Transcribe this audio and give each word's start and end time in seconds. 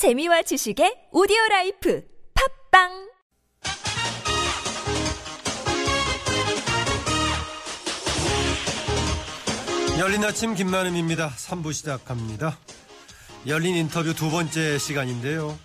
재미와 0.00 0.40
지식의 0.40 1.08
오디오 1.12 1.36
라이프 1.50 2.02
팟빵 2.72 2.88
열린 9.98 10.24
아침 10.24 10.54
김만흠입니다. 10.54 11.28
3부 11.28 11.74
시작합니다. 11.74 12.56
열린 13.46 13.76
인터뷰 13.76 14.14
두 14.14 14.30
번째 14.30 14.78
시간인데요. 14.78 15.58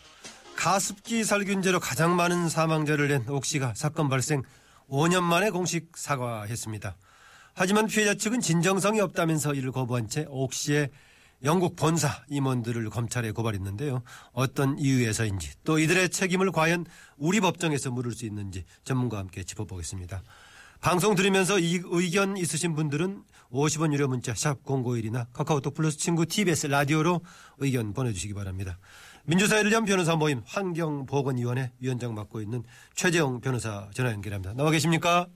가습기 0.57 1.23
살균제로 1.23 1.79
가장 1.79 2.17
많은 2.17 2.49
사망자를 2.49 3.07
낸 3.07 3.29
옥시가 3.29 3.71
사건 3.73 4.09
발생 4.09 4.43
5년 4.89 5.23
만에 5.23 5.49
공식 5.49 5.95
사과했습니다. 5.95 6.97
하지만 7.53 7.87
피해자 7.87 8.13
측은 8.13 8.41
진정성이 8.41 8.99
없다면서 8.99 9.53
이를 9.53 9.71
거부한 9.71 10.09
채 10.09 10.25
옥시의 10.27 10.89
영국 11.43 11.75
본사 11.75 12.23
임원들을 12.29 12.89
검찰에 12.89 13.31
고발했는데요. 13.31 14.01
어떤 14.31 14.77
이유에서인지 14.79 15.51
또 15.63 15.79
이들의 15.79 16.09
책임을 16.09 16.51
과연 16.51 16.85
우리 17.17 17.39
법정에서 17.39 17.91
물을 17.91 18.11
수 18.13 18.25
있는지 18.25 18.65
전문가와 18.83 19.21
함께 19.21 19.43
짚어보겠습니다. 19.43 20.23
방송 20.81 21.15
들으면서 21.15 21.59
이 21.59 21.81
의견 21.83 22.37
있으신 22.37 22.75
분들은 22.75 23.23
50원 23.51 23.93
유료 23.93 24.07
문자 24.07 24.33
샵 24.35 24.63
051이나 24.63 25.27
카카오톡 25.33 25.73
플러스 25.73 25.97
친구 25.97 26.25
TBS 26.25 26.67
라디오로 26.67 27.21
의견 27.57 27.93
보내주시기 27.93 28.33
바랍니다. 28.33 28.77
민주사회를 29.25 29.71
위한 29.71 29.85
변호사 29.85 30.15
모임 30.15 30.41
환경보건위원회 30.45 31.71
위원장 31.79 32.13
맡고 32.13 32.41
있는 32.41 32.63
최재형 32.93 33.41
변호사 33.41 33.89
전화 33.93 34.11
연결합니다. 34.11 34.53
나와 34.53 34.69
계십니까? 34.71 35.27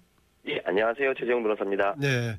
예, 0.47 0.59
안녕하세요. 0.65 1.13
최재형 1.15 1.43
변호사입니다. 1.43 1.95
네. 1.97 2.37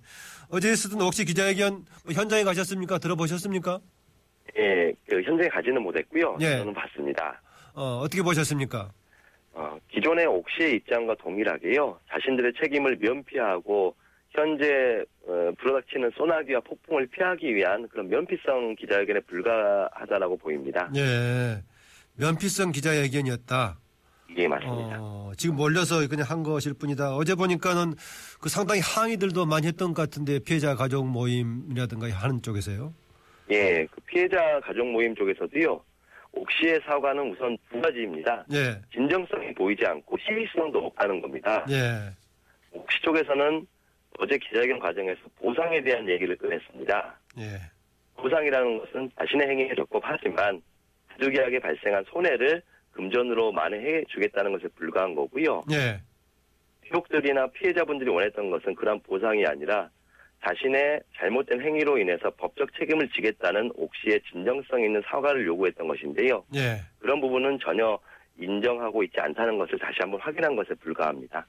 어제 0.51 0.73
있었던 0.73 1.01
혹시 1.01 1.25
기자회견 1.25 1.85
현장에 2.13 2.45
가셨습니까? 2.45 2.99
들어보셨습니까? 2.99 3.81
예, 4.59 4.93
그 5.09 5.23
현장에 5.23 5.49
가지는 5.49 5.83
못했고요. 5.83 6.39
예. 6.41 6.59
저는 6.59 6.75
봤습니다. 6.75 7.41
어, 7.75 8.01
어떻게 8.03 8.23
보셨습니까? 8.23 8.91
어, 9.53 9.79
기존의 9.91 10.27
옥시의 10.27 10.77
입장과 10.77 11.17
동일하게요. 11.17 12.01
자신들의 12.11 12.55
책임을 12.61 12.97
면피하고 13.01 13.95
현재 14.31 15.05
어, 15.27 15.53
불어닥치는 15.59 16.11
소나기와 16.17 16.61
폭풍을 16.61 17.07
피하기 17.09 17.55
위한 17.55 17.87
그런 17.89 18.09
면피성 18.09 18.77
기자회견에 18.77 19.21
불과하다라고 19.21 20.37
보입니다. 20.39 20.91
예. 20.97 21.63
면피성 22.17 22.73
기자회견이었다. 22.73 23.79
이게 24.31 24.47
맞습니다. 24.47 24.99
어, 25.01 25.33
지금 25.37 25.57
몰려서 25.57 26.07
그냥 26.09 26.27
한 26.29 26.43
것일 26.43 26.75
뿐이다. 26.75 27.17
어제 27.17 27.35
보니까는 27.35 27.95
그 28.41 28.49
상당히 28.49 28.81
항의들도 28.81 29.45
많이 29.47 29.67
했던 29.67 29.93
것 29.93 30.03
같은데 30.03 30.39
피해자 30.39 30.75
가족 30.75 31.07
모임이라든가 31.07 32.09
하는 32.09 32.41
쪽에서요. 32.41 32.95
예, 33.51 33.87
그 33.91 34.01
피해자 34.03 34.61
가족 34.61 34.87
모임 34.87 35.15
쪽에서도요. 35.15 35.83
옥시의 36.33 36.81
사과는 36.87 37.33
우선 37.33 37.59
두 37.73 37.81
가지입니다. 37.81 38.45
예. 38.53 38.81
진정성이 38.93 39.53
보이지 39.55 39.85
않고 39.85 40.17
시의성도 40.19 40.79
없다는 40.87 41.21
겁니다. 41.21 41.67
예. 41.69 42.15
옥시 42.71 43.03
쪽에서는 43.03 43.67
어제 44.19 44.39
기자회견 44.39 44.79
과정에서 44.79 45.21
보상에 45.41 45.83
대한 45.83 46.09
얘기를 46.09 46.37
꺼냈습니다. 46.37 47.19
예. 47.39 47.61
보상이라는 48.17 48.79
것은 48.79 49.11
자신의 49.19 49.49
행위에 49.49 49.75
적법하지만 49.75 50.63
부득이하게 51.09 51.59
발생한 51.59 52.05
손해를 52.13 52.63
금전으로 53.01 53.53
만회해 53.53 54.05
주겠다는 54.09 54.53
것에 54.53 54.69
불과한 54.77 55.15
거고요. 55.15 55.63
예. 55.73 56.01
피복들이나 56.83 57.47
피해자분들이 57.49 58.11
원했던 58.11 58.51
것은 58.51 58.75
그런 58.75 59.01
보상이 59.01 59.47
아니라 59.47 59.89
자신의 60.45 61.01
잘못된 61.17 61.61
행위로 61.61 61.99
인해서 61.99 62.31
법적 62.37 62.69
책임을 62.79 63.09
지겠다는 63.11 63.73
옥시의 63.75 64.21
진정성 64.31 64.83
있는 64.83 65.03
사과를 65.07 65.47
요구했던 65.47 65.89
것인데요. 65.89 66.45
예. 66.55 66.83
그런 66.99 67.21
부분은 67.21 67.59
전혀 67.63 67.99
인정하고 68.39 69.03
있지 69.03 69.19
않다는 69.19 69.59
것을 69.59 69.79
다시 69.79 69.99
한번 70.01 70.21
확인한 70.21 70.57
것에 70.57 70.75
불과합니다. 70.75 71.47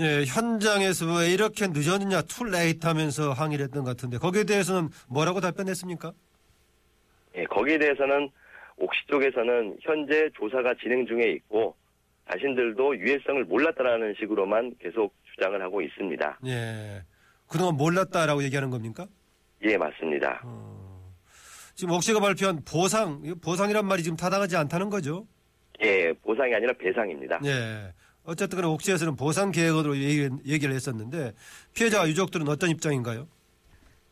예, 0.00 0.24
현장에서 0.24 1.06
왜 1.18 1.32
이렇게 1.32 1.68
늦었느냐, 1.68 2.22
too 2.22 2.49
late 2.49 2.84
하면서 2.84 3.32
항의를 3.32 3.66
했던 3.66 3.84
것 3.84 3.90
같은데, 3.90 4.18
거기에 4.18 4.42
대해서는 4.42 4.88
뭐라고 5.08 5.40
답변했습니까? 5.40 6.12
예, 7.36 7.44
거기에 7.44 7.78
대해서는 7.78 8.28
옥시 8.76 9.00
쪽에서는 9.08 9.78
현재 9.80 10.28
조사가 10.36 10.74
진행 10.82 11.06
중에 11.06 11.30
있고 11.32 11.74
자신들도 12.30 12.98
유해성을 12.98 13.44
몰랐다라는 13.44 14.14
식으로만 14.18 14.76
계속 14.80 15.14
주장을 15.34 15.60
하고 15.62 15.82
있습니다. 15.82 16.38
예. 16.46 17.02
그동안 17.48 17.76
몰랐다라고 17.76 18.42
얘기하는 18.44 18.70
겁니까? 18.70 19.06
예, 19.62 19.76
맞습니다. 19.76 20.40
어. 20.44 21.12
지금 21.74 21.94
옥시가 21.94 22.20
발표한 22.20 22.62
보상, 22.64 23.20
이 23.24 23.34
보상이란 23.34 23.86
말이 23.86 24.02
지금 24.02 24.16
타당하지 24.16 24.56
않다는 24.56 24.90
거죠? 24.90 25.26
예, 25.82 26.12
보상이 26.22 26.54
아니라 26.54 26.72
배상입니다. 26.74 27.40
예. 27.44 27.92
어쨌든 28.24 28.64
옥시에서는 28.64 29.16
보상 29.16 29.50
계획으로 29.50 29.96
얘기- 29.98 30.30
얘기를 30.46 30.74
했었는데, 30.74 31.32
피해자 31.74 32.06
유족들은 32.08 32.48
어떤 32.48 32.70
입장인가요? 32.70 33.28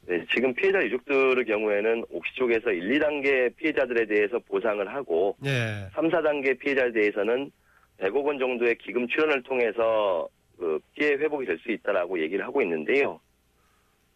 네, 0.06 0.24
지금 0.34 0.52
피해자 0.54 0.82
유족들의 0.82 1.44
경우에는 1.44 2.04
옥시 2.10 2.34
쪽에서 2.34 2.72
1, 2.72 2.98
2단계 2.98 3.54
피해자들에 3.56 4.06
대해서 4.06 4.38
보상을 4.40 4.86
하고 4.92 5.36
예. 5.44 5.88
3, 5.94 6.10
4단계 6.10 6.58
피해자에 6.58 6.90
대해서는 6.90 7.50
100억 7.98 8.24
원 8.24 8.38
정도의 8.38 8.76
기금 8.78 9.06
출연을 9.06 9.42
통해서 9.44 10.28
그 10.58 10.80
피해 10.94 11.12
회복이 11.12 11.46
될 11.46 11.58
수 11.58 11.70
있다라고 11.70 12.20
얘기를 12.20 12.44
하고 12.44 12.60
있는데요. 12.62 13.20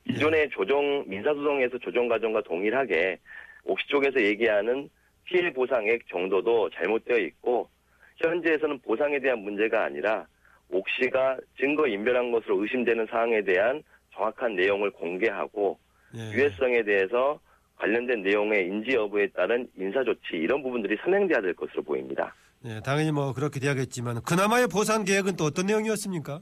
기존의 0.07 0.51
조정 0.51 1.05
민사소송에서 1.07 1.79
조정 1.79 2.09
과정과 2.09 2.43
동일하게 2.43 3.19
옥시 3.65 3.89
쪽에서 3.89 4.21
얘기하는 4.23 4.89
피해 5.25 5.53
보상액 5.53 6.07
정도도 6.09 6.71
잘못되어 6.71 7.19
있고 7.19 7.69
현재에서는 8.17 8.81
보상에 8.81 9.19
대한 9.19 9.41
문제가 9.41 9.85
아니라 9.85 10.27
옥시가 10.71 11.39
증거 11.59 11.87
인멸한 11.87 12.33
것으로 12.33 12.63
의심되는 12.63 13.07
사항에 13.07 13.43
대한 13.43 13.83
정확한 14.17 14.57
내용을 14.57 14.91
공개하고 14.91 15.79
예. 16.17 16.33
유해성에 16.33 16.83
대해서 16.83 17.39
관련된 17.77 18.23
내용의 18.23 18.67
인지 18.67 18.95
여부에 18.95 19.29
따른 19.29 19.69
인사 19.77 20.03
조치 20.03 20.33
이런 20.33 20.63
부분들이 20.63 20.97
선행돼야 21.05 21.43
될 21.43 21.55
것으로 21.55 21.83
보입니다. 21.83 22.35
예, 22.65 22.81
당연히 22.81 23.13
뭐 23.13 23.35
그렇게 23.35 23.61
돼야겠지만, 23.61 24.23
그나마의 24.23 24.67
보상 24.67 25.05
계획은 25.05 25.37
또 25.37 25.45
어떤 25.45 25.67
내용이었습니까? 25.67 26.41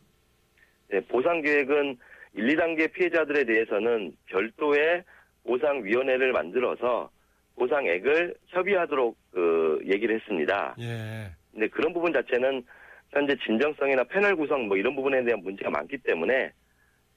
네, 0.91 1.01
보상 1.09 1.43
계획은 1.43 1.99
1, 2.35 2.57
2단계 2.57 2.93
피해자들에 2.93 3.45
대해서는 3.45 4.17
별도의 4.27 5.03
보상위원회를 5.45 6.33
만들어서 6.33 7.11
보상액을 7.57 8.35
협의하도록 8.49 9.17
그 9.33 9.81
얘기를 9.87 10.15
했습니다. 10.15 10.77
예. 10.79 11.31
근데 11.53 11.69
그런 11.69 11.93
부분 11.93 12.13
자체는 12.13 12.65
현재 13.11 13.37
진정성이나 13.45 14.05
패널 14.05 14.37
구성 14.37 14.67
뭐 14.69 14.77
이런 14.77 14.95
부분에 14.95 15.23
대한 15.25 15.41
문제가 15.43 15.71
많기 15.71 15.99
때문에 15.99 16.53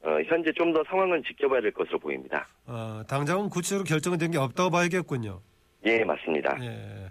어, 0.03 0.17
현재 0.27 0.51
좀 0.53 0.73
더 0.73 0.83
상황은 0.87 1.23
지켜봐야 1.23 1.61
될 1.61 1.71
것으로 1.71 1.99
보입니다. 1.99 2.47
어, 2.65 3.01
당장은 3.07 3.49
구체적으로 3.49 3.83
결정이 3.83 4.17
된게 4.17 4.37
없다고 4.37 4.69
봐야겠군요. 4.69 5.41
예, 5.85 6.03
맞습니다. 6.03 6.57
예. 6.61 7.09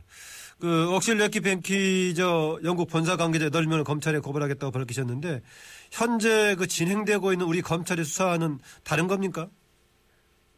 그 0.61 0.95
옥실 0.95 1.19
레키 1.19 1.41
뱅키 1.41 2.15
저 2.15 2.59
영국 2.65 2.89
본사 2.89 3.17
관계자 3.17 3.49
널면 3.51 3.85
검찰에 3.85 4.19
고발하겠다고 4.21 4.73
밝히셨는데 4.73 5.41
현재 5.91 6.55
그 6.57 6.67
진행되고 6.67 7.33
있는 7.33 7.47
우리 7.47 7.61
검찰의 7.61 8.05
수사는 8.05 8.59
다른 8.85 9.07
겁니까? 9.07 9.49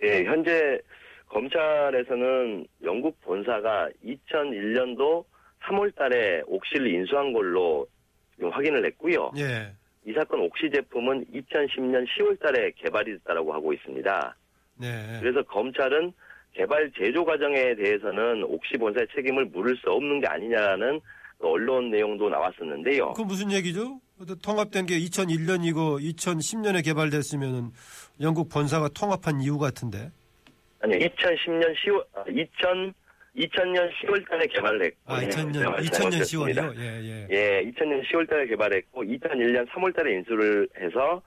예, 0.05 0.25
현재 0.25 0.79
검찰에서는 1.27 2.67
영국 2.85 3.21
본사가 3.23 3.89
2001년도 4.05 5.25
3월 5.65 5.95
달에 5.97 6.43
옥시를 6.47 6.93
인수한 6.95 7.33
걸로 7.33 7.87
확인을 8.41 8.85
했고요. 8.87 9.33
예. 9.39 9.73
이 10.05 10.13
사건 10.13 10.41
옥시 10.41 10.71
제품은 10.73 11.27
2010년 11.35 12.07
10월 12.07 12.41
달에 12.41 12.71
개발이 12.77 13.13
됐다고 13.19 13.53
하고 13.53 13.73
있습니다. 13.73 14.37
네. 14.77 15.19
그래서 15.21 15.43
검찰은 15.43 16.13
개발 16.55 16.91
제조 16.97 17.25
과정에 17.25 17.75
대해서는 17.75 18.43
옥시 18.45 18.77
본사의 18.79 19.07
책임을 19.15 19.47
물을 19.47 19.77
수 19.77 19.91
없는 19.91 20.21
게 20.21 20.27
아니냐라는 20.27 21.01
그 21.39 21.47
언론 21.47 21.91
내용도 21.91 22.29
나왔었는데요. 22.29 23.13
그 23.13 23.23
무슨 23.23 23.53
얘기죠? 23.53 24.01
통합된 24.43 24.87
게 24.87 24.99
2001년이고 24.99 26.03
2010년에 26.17 26.85
개발됐으면은 26.85 27.71
영국 28.21 28.49
본사가 28.49 28.89
통합한 28.89 29.41
이유 29.41 29.59
같은데. 29.59 30.11
아니 30.81 30.99
2010년 30.99 31.75
10월 31.77 32.05
아, 32.15 32.25
2000 32.29 32.95
2000년 33.37 33.91
10월 33.93 34.29
달에 34.29 34.47
개발을 34.47 34.85
했고 34.85 34.97
아, 35.07 35.21
네, 35.21 35.29
2000년, 35.29 35.53
네, 35.53 35.61
2000년 35.61 35.93
잘못했습니다. 35.93 36.63
10월이요? 36.63 36.79
예, 36.79 36.83
예. 37.03 37.27
예, 37.31 37.71
2000년 37.71 38.05
10월 38.05 38.29
달에 38.29 38.47
개발했고 38.47 39.05
2001년 39.05 39.69
3월 39.69 39.95
달에 39.95 40.15
인수를 40.15 40.69
해서 40.81 41.23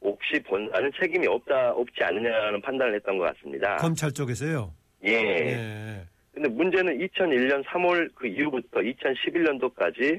옥시 0.00 0.40
본사는 0.42 0.90
책임이 1.00 1.26
없다 1.26 1.72
없지 1.72 2.02
않느냐는 2.02 2.60
판단을 2.60 2.94
했던 2.96 3.18
것 3.18 3.32
같습니다. 3.34 3.76
검찰 3.76 4.10
쪽에서요? 4.12 4.72
예. 5.06 5.12
예. 5.12 6.06
근데 6.34 6.48
문제는 6.48 6.98
2001년 6.98 7.64
3월 7.66 8.10
그 8.14 8.26
이후부터 8.26 8.80
2011년도까지 8.80 10.18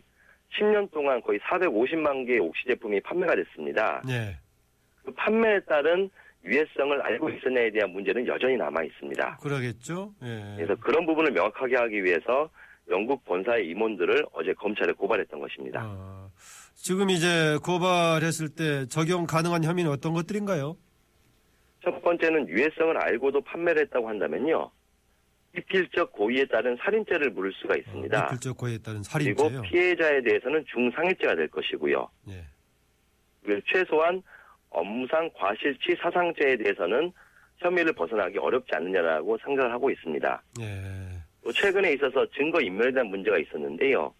10년 0.57 0.89
동안 0.91 1.21
거의 1.21 1.39
450만 1.39 2.27
개의 2.27 2.39
옥시 2.39 2.65
제품이 2.67 3.01
판매가 3.01 3.35
됐습니다. 3.35 4.01
예. 4.09 4.37
그 5.03 5.11
판매에 5.13 5.59
따른 5.61 6.09
유해성을 6.45 7.01
알고 7.01 7.29
있었냐에 7.29 7.71
대한 7.71 7.91
문제는 7.91 8.27
여전히 8.27 8.57
남아 8.57 8.83
있습니다. 8.83 9.37
그러겠죠? 9.37 10.13
예. 10.23 10.55
그래서 10.57 10.75
그런 10.75 11.05
부분을 11.05 11.31
명확하게 11.31 11.75
하기 11.77 12.03
위해서 12.03 12.49
영국 12.89 13.23
본사의 13.23 13.67
임원들을 13.69 14.25
어제 14.33 14.53
검찰에 14.53 14.91
고발했던 14.91 15.39
것입니다. 15.39 15.81
아, 15.83 16.29
지금 16.75 17.09
이제 17.09 17.57
고발했을 17.63 18.49
때 18.49 18.85
적용 18.87 19.25
가능한 19.25 19.63
혐의는 19.63 19.89
어떤 19.89 20.13
것들인가요? 20.13 20.75
첫 21.81 22.01
번째는 22.01 22.49
유해성을 22.49 22.97
알고도 22.97 23.41
판매를 23.41 23.83
했다고 23.83 24.09
한다면요. 24.09 24.69
미필적 25.53 26.11
고의에 26.11 26.45
따른 26.45 26.75
살인죄를 26.83 27.29
물을 27.31 27.53
수가 27.53 27.75
있습니다. 27.77 28.21
미필적 28.23 28.57
고의에 28.57 28.79
따른 28.79 29.01
그리고 29.13 29.43
살인죄요. 29.43 29.61
피해자에 29.61 30.21
대해서는 30.23 30.65
중상해죄가 30.73 31.35
될 31.35 31.47
것이고요. 31.47 32.09
예. 32.29 32.43
그리고 33.43 33.61
최소한 33.71 34.21
업무상 34.73 35.29
과실치 35.35 35.95
사상죄에 36.01 36.57
대해서는 36.57 37.11
혐의를 37.57 37.93
벗어나기 37.93 38.37
어렵지 38.39 38.71
않느냐라고 38.73 39.37
생각을 39.43 39.71
하고 39.71 39.89
있습니다. 39.89 40.43
예. 40.61 40.65
또 41.43 41.51
최근에 41.51 41.93
있어서 41.93 42.25
증거 42.35 42.59
인멸에 42.59 42.91
대한 42.91 43.07
문제가 43.07 43.37
있었는데요. 43.37 44.13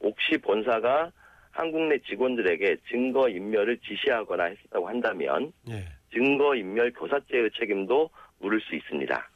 옥시 0.00 0.38
본사가 0.38 1.10
한국 1.50 1.82
내 1.88 1.98
직원들에게 1.98 2.76
증거 2.90 3.28
인멸을 3.28 3.78
지시하거나 3.78 4.44
했었다고 4.44 4.88
한다면 4.88 5.52
예. 5.68 5.84
증거 6.12 6.54
인멸 6.54 6.92
교사죄의 6.92 7.50
책임도 7.58 8.10
물을 8.38 8.60
수 8.60 8.74
있습니다. 8.74 9.28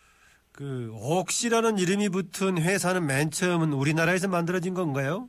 그 0.53 0.91
옥시라는 0.95 1.79
이름이 1.79 2.09
붙은 2.09 2.59
회사는 2.59 3.07
맨 3.07 3.31
처음은 3.31 3.73
우리나라에서 3.73 4.29
만들어진 4.29 4.73
건가요? 4.73 5.29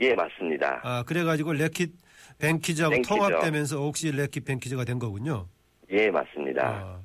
예, 0.00 0.14
맞습니다. 0.14 0.80
아, 0.84 1.02
그래가지고 1.04 1.54
레킷 1.54 1.90
뱅키즈하고 2.38 2.94
뱅키즈. 2.94 3.08
통합되면서 3.14 3.80
옥시 3.82 4.12
레킷 4.12 4.44
뱅키즈가 4.44 4.84
된 4.84 4.98
거군요. 4.98 5.46
예, 5.90 6.10
맞습니다. 6.10 6.66
아, 6.66 7.00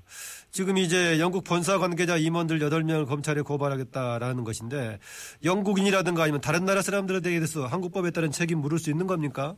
지금 0.52 0.78
이제 0.78 1.20
영국 1.20 1.44
본사 1.44 1.78
관계자 1.78 2.18
임원들 2.18 2.60
8명을 2.60 3.08
검찰에 3.08 3.42
고발하겠다라는 3.42 4.44
것인데 4.44 5.00
영국인이라든가 5.44 6.24
아니면 6.24 6.42
다른 6.42 6.66
나라 6.66 6.82
사람들에 6.82 7.22
대해서 7.22 7.66
한국법에 7.66 8.12
따른 8.12 8.30
책임 8.32 8.60
물을 8.60 8.78
수 8.78 8.90
있는 8.92 9.08
겁니까? 9.08 9.56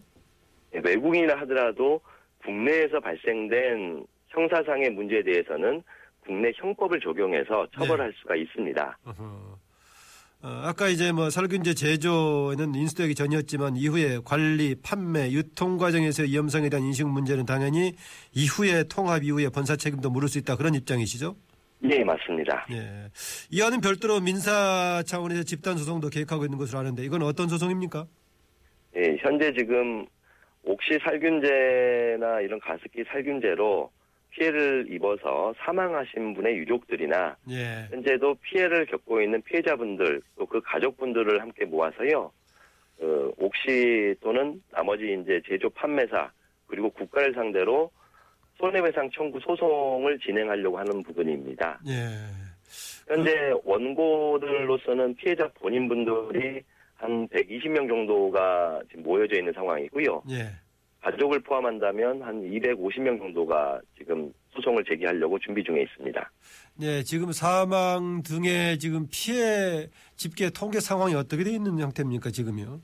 예, 0.76 0.82
외국인이라 0.84 1.40
하더라도 1.42 2.00
국내에서 2.44 3.00
발생된 3.00 4.06
형사상의 4.30 4.92
문제에 4.92 5.24
대해서는 5.24 5.82
국내 6.24 6.52
형법을 6.56 7.00
적용해서 7.00 7.68
처벌할 7.74 8.14
수가 8.22 8.36
있습니다. 8.36 8.98
어허. 9.06 9.58
어, 10.46 10.62
아까 10.62 10.90
이제 10.90 11.12
뭐 11.12 11.32
살균제 11.32 11.74
제조에는 11.74 12.76
인수되기 12.76 13.16
전이었지만 13.16 13.78
이후에 13.78 14.20
관리, 14.24 14.76
판매, 14.76 15.32
유통 15.32 15.78
과정에서의 15.78 16.30
위험성에 16.30 16.70
대한 16.70 16.86
인식 16.86 17.08
문제는 17.08 17.48
당연히 17.48 17.94
이후에 18.32 18.84
통합 18.84 19.24
이후에 19.24 19.50
본사 19.50 19.76
책임도 19.76 20.12
물을 20.12 20.28
수 20.28 20.38
있다 20.38 20.56
그런 20.56 20.76
입장이시죠? 20.76 21.36
예, 21.90 22.04
맞습니다. 22.04 22.68
예. 22.72 23.10
이와는 23.50 23.82
별도로 23.82 24.20
민사 24.20 25.02
차원에서 25.08 25.42
집단 25.42 25.78
소송도 25.78 26.10
계획하고 26.10 26.46
있는 26.46 26.60
것으로 26.60 26.78
아는데 26.78 27.04
이건 27.04 27.24
어떤 27.24 27.48
소송입니까? 27.48 28.06
예, 28.98 29.18
현재 29.20 29.52
지금 29.58 30.06
옥시 30.64 31.00
살균제나 31.04 32.42
이런 32.42 32.60
가습기 32.60 33.04
살균제로 33.08 33.90
피해를 34.36 34.88
입어서 34.90 35.54
사망하신 35.60 36.34
분의 36.34 36.58
유족들이나 36.58 37.38
예. 37.50 37.88
현재도 37.90 38.36
피해를 38.42 38.86
겪고 38.86 39.22
있는 39.22 39.42
피해자분들 39.42 40.22
또 40.38 40.46
그 40.46 40.62
가족분들을 40.62 41.42
함께 41.42 41.66
모아서요. 41.66 42.32
어, 43.02 43.32
옥시 43.38 44.16
또는 44.22 44.62
나머지 44.72 45.18
이제 45.22 45.42
제조 45.48 45.70
판매사 45.70 46.32
그리고 46.68 46.90
국가를 46.92 47.34
상대로 47.34 47.92
손해배상 48.58 49.10
청구 49.12 49.40
소송을 49.42 50.18
진행하려고 50.20 50.78
하는 50.78 51.04
부분입니다. 51.04 51.80
예. 51.88 51.94
현재 53.08 53.54
원고들로서는 53.66 55.16
피해자 55.16 55.48
본인분들이 55.56 56.62
한 56.96 57.28
120명 57.28 57.88
정도가 57.90 58.82
지금 58.90 59.04
모여져 59.04 59.38
있는 59.38 59.52
상황이고요. 59.54 60.24
예. 60.30 60.46
가족을 61.06 61.40
포함한다면 61.42 62.24
한 62.24 62.42
250명 62.42 63.20
정도가 63.20 63.80
지금 63.96 64.34
소송을 64.56 64.84
제기하려고 64.86 65.38
준비 65.38 65.64
중에 65.64 65.84
있습니다. 65.84 66.32
네, 66.80 67.04
지금 67.04 67.32
사망 67.32 68.24
등의 68.24 68.80
지금 68.80 69.08
피해 69.12 69.88
집계 70.16 70.50
통계 70.50 70.80
상황이 70.80 71.14
어떻게 71.14 71.44
되어 71.44 71.54
있는 71.54 71.78
형태입니까, 71.78 72.32
지금요? 72.32 72.82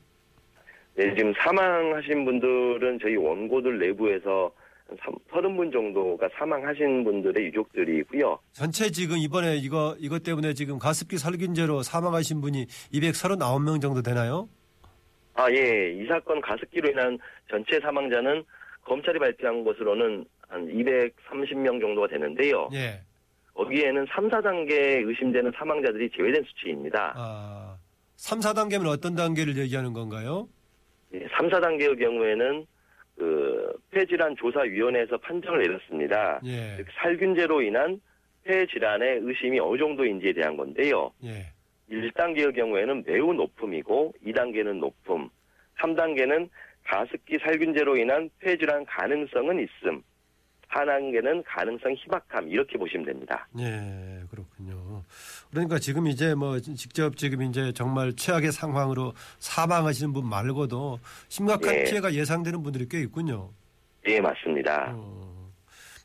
네, 0.94 1.14
지금 1.16 1.32
사망하신 1.42 2.24
분들은 2.24 3.00
저희 3.02 3.16
원고들 3.16 3.80
내부에서 3.80 4.52
한 4.86 4.96
30분 5.32 5.72
정도가 5.72 6.28
사망하신 6.38 7.02
분들의 7.02 7.46
유족들이고요. 7.46 8.38
전체 8.52 8.88
지금 8.90 9.16
이번에 9.18 9.56
이거, 9.56 9.96
이것 9.98 10.22
때문에 10.22 10.54
지금 10.54 10.78
가습기 10.78 11.18
살균제로 11.18 11.82
사망하신 11.82 12.40
분이 12.40 12.66
239명 12.92 13.80
정도 13.80 14.00
되나요? 14.00 14.48
아, 15.34 15.50
예. 15.50 15.92
이 15.92 16.06
사건 16.06 16.40
가습기로 16.40 16.90
인한 16.90 17.18
전체 17.50 17.80
사망자는 17.80 18.44
검찰이 18.84 19.18
발표한 19.18 19.64
것으로는 19.64 20.24
한 20.48 20.66
230명 20.68 21.80
정도가 21.80 22.08
되는데요. 22.08 22.68
예. 22.74 23.00
거기에는 23.54 24.06
3, 24.10 24.30
4단계 24.30 25.06
의심되는 25.06 25.52
사망자들이 25.56 26.10
제외된 26.16 26.42
수치입니다. 26.44 27.12
아, 27.16 27.76
3, 28.16 28.40
4단계면 28.40 28.86
어떤 28.86 29.14
단계를 29.14 29.56
얘기하는 29.58 29.92
건가요? 29.92 30.48
예, 31.14 31.26
3, 31.36 31.48
4단계의 31.48 31.98
경우에는 31.98 32.66
그 33.16 33.72
폐질환 33.90 34.34
조사위원회에서 34.36 35.18
판정을 35.18 35.60
내렸습니다. 35.60 36.40
예. 36.44 36.76
즉 36.78 36.86
살균제로 36.94 37.60
인한 37.62 38.00
폐질환의 38.44 39.20
의심이 39.22 39.60
어느 39.60 39.78
정도인지에 39.78 40.32
대한 40.32 40.56
건데요. 40.56 41.12
예. 41.24 41.46
1단계의 41.90 42.54
경우에는 42.54 43.04
매우 43.06 43.32
높음이고 43.34 44.14
2단계는 44.26 44.78
높음, 44.78 45.28
3단계는 45.80 46.48
가습기 46.84 47.38
살균제로 47.42 47.96
인한 47.96 48.30
폐질환 48.40 48.84
가능성은 48.86 49.60
있음, 49.60 50.02
4단계는 50.70 51.42
가능성 51.46 51.92
희박함 51.92 52.48
이렇게 52.48 52.78
보시면 52.78 53.04
됩니다. 53.04 53.46
예, 53.58 54.22
그렇군요. 54.30 55.02
그러니까 55.50 55.78
지금 55.78 56.06
이제 56.06 56.34
뭐 56.34 56.58
직접 56.60 57.14
지금 57.16 57.42
이제 57.42 57.72
정말 57.72 58.14
최악의 58.14 58.52
상황으로 58.52 59.12
사망하시는 59.38 60.14
분 60.14 60.26
말고도 60.28 60.98
심각한 61.28 61.74
예. 61.74 61.84
피해가 61.84 62.14
예상되는 62.14 62.62
분들이 62.62 62.86
꽤 62.88 63.00
있군요. 63.00 63.50
예, 64.06 64.18
맞습니다. 64.18 64.92
어, 64.96 65.50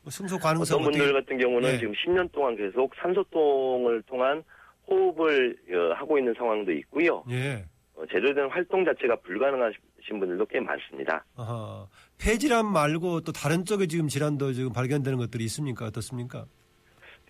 뭐 0.02 0.10
승소 0.10 0.38
가능성 0.38 0.80
어떤 0.80 0.92
분들 0.92 1.00
어떻게- 1.16 1.20
같은 1.20 1.38
경우는 1.38 1.70
예. 1.70 1.78
지금 1.78 1.92
10년 1.94 2.30
동안 2.30 2.54
계속 2.54 2.94
산소통을 2.96 4.02
통한 4.02 4.44
호흡을 4.88 5.56
어, 5.72 5.94
하고 5.94 6.18
있는 6.18 6.34
상황도 6.34 6.72
있고요. 6.72 7.22
예. 7.30 7.64
어, 7.94 8.06
제대로 8.06 8.34
된 8.34 8.48
활동 8.48 8.84
자체가 8.84 9.16
불가능하신 9.16 10.18
분들도 10.18 10.46
꽤 10.46 10.60
많습니다. 10.60 11.24
아하. 11.36 11.86
폐질환 12.18 12.66
말고 12.66 13.20
또 13.22 13.32
다른 13.32 13.64
쪽에 13.64 13.86
지금 13.86 14.08
질환도 14.08 14.52
지금 14.52 14.72
발견되는 14.72 15.18
것들이 15.18 15.44
있습니까? 15.44 15.86
어떻습니까? 15.86 16.46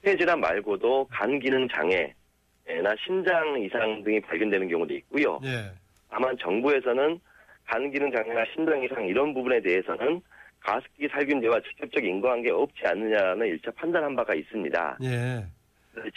폐질환 0.02 0.40
말고도 0.40 1.06
간 1.10 1.38
기능 1.40 1.66
장애나 1.68 2.94
신장 3.04 3.60
이상 3.62 4.02
등이 4.04 4.20
발견되는 4.20 4.68
경우도 4.68 4.94
있고요. 4.94 5.40
예. 5.44 5.72
다만 6.10 6.36
정부에서는 6.38 7.20
간 7.66 7.90
기능 7.90 8.10
장애나 8.12 8.44
신장 8.54 8.82
이상 8.82 9.04
이런 9.06 9.34
부분에 9.34 9.60
대해서는 9.60 10.22
가습기 10.60 11.08
살균제와 11.08 11.60
직접적 11.60 12.04
인과관계 12.04 12.50
없지 12.50 12.82
않느냐는 12.86 13.46
일차 13.46 13.70
판단한 13.72 14.16
바가 14.16 14.34
있습니다. 14.34 14.98
예. 15.02 15.44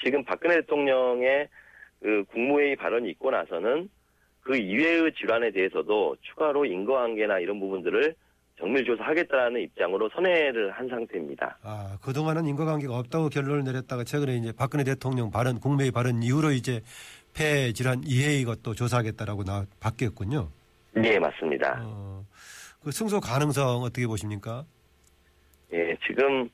지금 0.03 0.23
박근혜 0.23 0.55
대통령의 0.55 1.47
그 2.01 2.23
국무회의 2.31 2.75
발언이 2.75 3.09
있고 3.11 3.31
나서는 3.31 3.89
그 4.41 4.57
이외의 4.57 5.13
질환에 5.13 5.51
대해서도 5.51 6.15
추가로 6.21 6.65
인과관계나 6.65 7.39
이런 7.39 7.59
부분들을 7.59 8.15
정밀 8.59 8.85
조사하겠다는 8.85 9.61
입장으로 9.61 10.09
선회를 10.09 10.71
한 10.71 10.87
상태입니다. 10.87 11.57
아, 11.63 11.97
그동안은 12.03 12.45
인과관계가 12.45 12.95
없다고 12.95 13.29
결론을 13.29 13.63
내렸다가 13.63 14.03
최근에 14.03 14.35
이제 14.35 14.53
박근혜 14.55 14.83
대통령 14.83 15.31
발언, 15.31 15.59
국무회의 15.59 15.91
발언 15.91 16.21
이후로 16.21 16.51
이제 16.51 16.81
폐 17.33 17.73
질환 17.73 18.03
이해의 18.03 18.43
것도 18.43 18.75
조사하겠다라고 18.75 19.43
나 19.43 19.65
바뀌었군요. 19.79 20.49
예, 21.03 21.17
맞습니다. 21.17 21.81
어, 21.83 22.23
그 22.83 22.91
승소 22.91 23.19
가능성 23.19 23.81
어떻게 23.81 24.05
보십니까? 24.05 24.63
예, 25.73 25.95
지금 26.05 26.49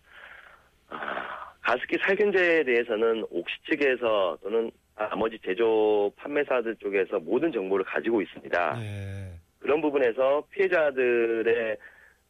아, 0.89 1.26
가습기 1.67 1.97
살균제에 1.97 2.63
대해서는 2.63 3.25
옥시 3.29 3.55
측에서 3.69 4.37
또는 4.41 4.71
나머지 4.95 5.37
제조 5.43 6.09
판매사들 6.15 6.77
쪽에서 6.77 7.19
모든 7.19 7.51
정보를 7.51 7.83
가지고 7.83 8.21
있습니다. 8.21 8.81
예. 8.81 9.33
그런 9.59 9.81
부분에서 9.81 10.45
피해자들의 10.49 11.77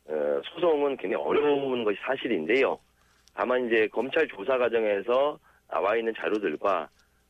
어, 0.07 0.41
소송은 0.43 0.97
굉장히 0.97 1.23
어려운 1.23 1.83
것이 1.83 1.99
사실인데요. 2.01 2.79
다만 3.35 3.67
이제 3.67 3.87
검찰 3.91 4.27
조사 4.27 4.57
과정에서 4.57 5.37
나와 5.69 5.95
있는 5.95 6.15
자료들과 6.17 6.89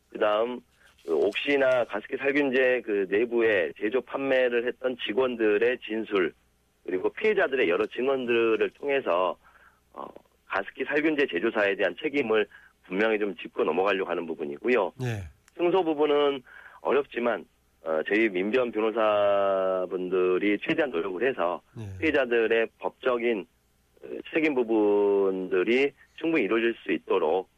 그 0.09 0.17
다음 0.17 0.61
옥시나 1.09 1.83
가습기 1.85 2.15
살균제 2.15 2.83
그 2.85 3.05
내부에 3.09 3.73
제조 3.81 3.99
판매를 3.99 4.65
했던 4.65 4.95
직원들의 5.05 5.79
진술 5.79 6.31
그리고 6.85 7.09
피해자들의 7.09 7.67
여러 7.67 7.85
증언들을 7.85 8.69
통해서 8.75 9.37
어, 9.91 10.07
가습기 10.47 10.85
살균제 10.85 11.27
제조사에 11.31 11.75
대한 11.75 11.95
책임을 12.01 12.47
분명히 12.85 13.19
좀 13.19 13.35
짚고 13.35 13.63
넘어가려고 13.63 14.09
하는 14.09 14.25
부분이고요. 14.25 14.93
예. 15.03 15.23
승소 15.57 15.83
부분은 15.83 16.41
어렵지만 16.81 17.45
어, 17.83 17.99
저희 18.07 18.29
민변 18.29 18.71
변호사분들이 18.71 20.57
최대한 20.67 20.91
노력을 20.91 21.27
해서 21.27 21.61
예. 21.79 21.97
피해자들의 21.99 22.67
법적인 22.79 23.45
어, 24.03 24.07
책임 24.33 24.55
부분들이 24.55 25.91
충분히 26.15 26.43
이루어질 26.45 26.75
수 26.83 26.91
있도록 26.91 27.49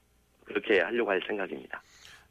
그렇게 0.46 0.80
하려고 0.82 1.12
할 1.12 1.22
생각입니다. 1.28 1.82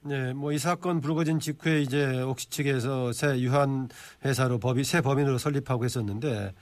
네, 0.00 0.32
뭐 0.32 0.52
이 0.52 0.58
사건 0.58 1.00
불거진 1.00 1.40
직후에 1.40 1.80
이제 1.80 2.22
옥시 2.22 2.50
측에서 2.50 3.12
새 3.12 3.40
유한 3.40 3.88
회사로 4.24 4.58
법이 4.58 4.84
새 4.84 5.00
법인으로 5.00 5.38
설립하고 5.38 5.84
했었는데 5.84 6.52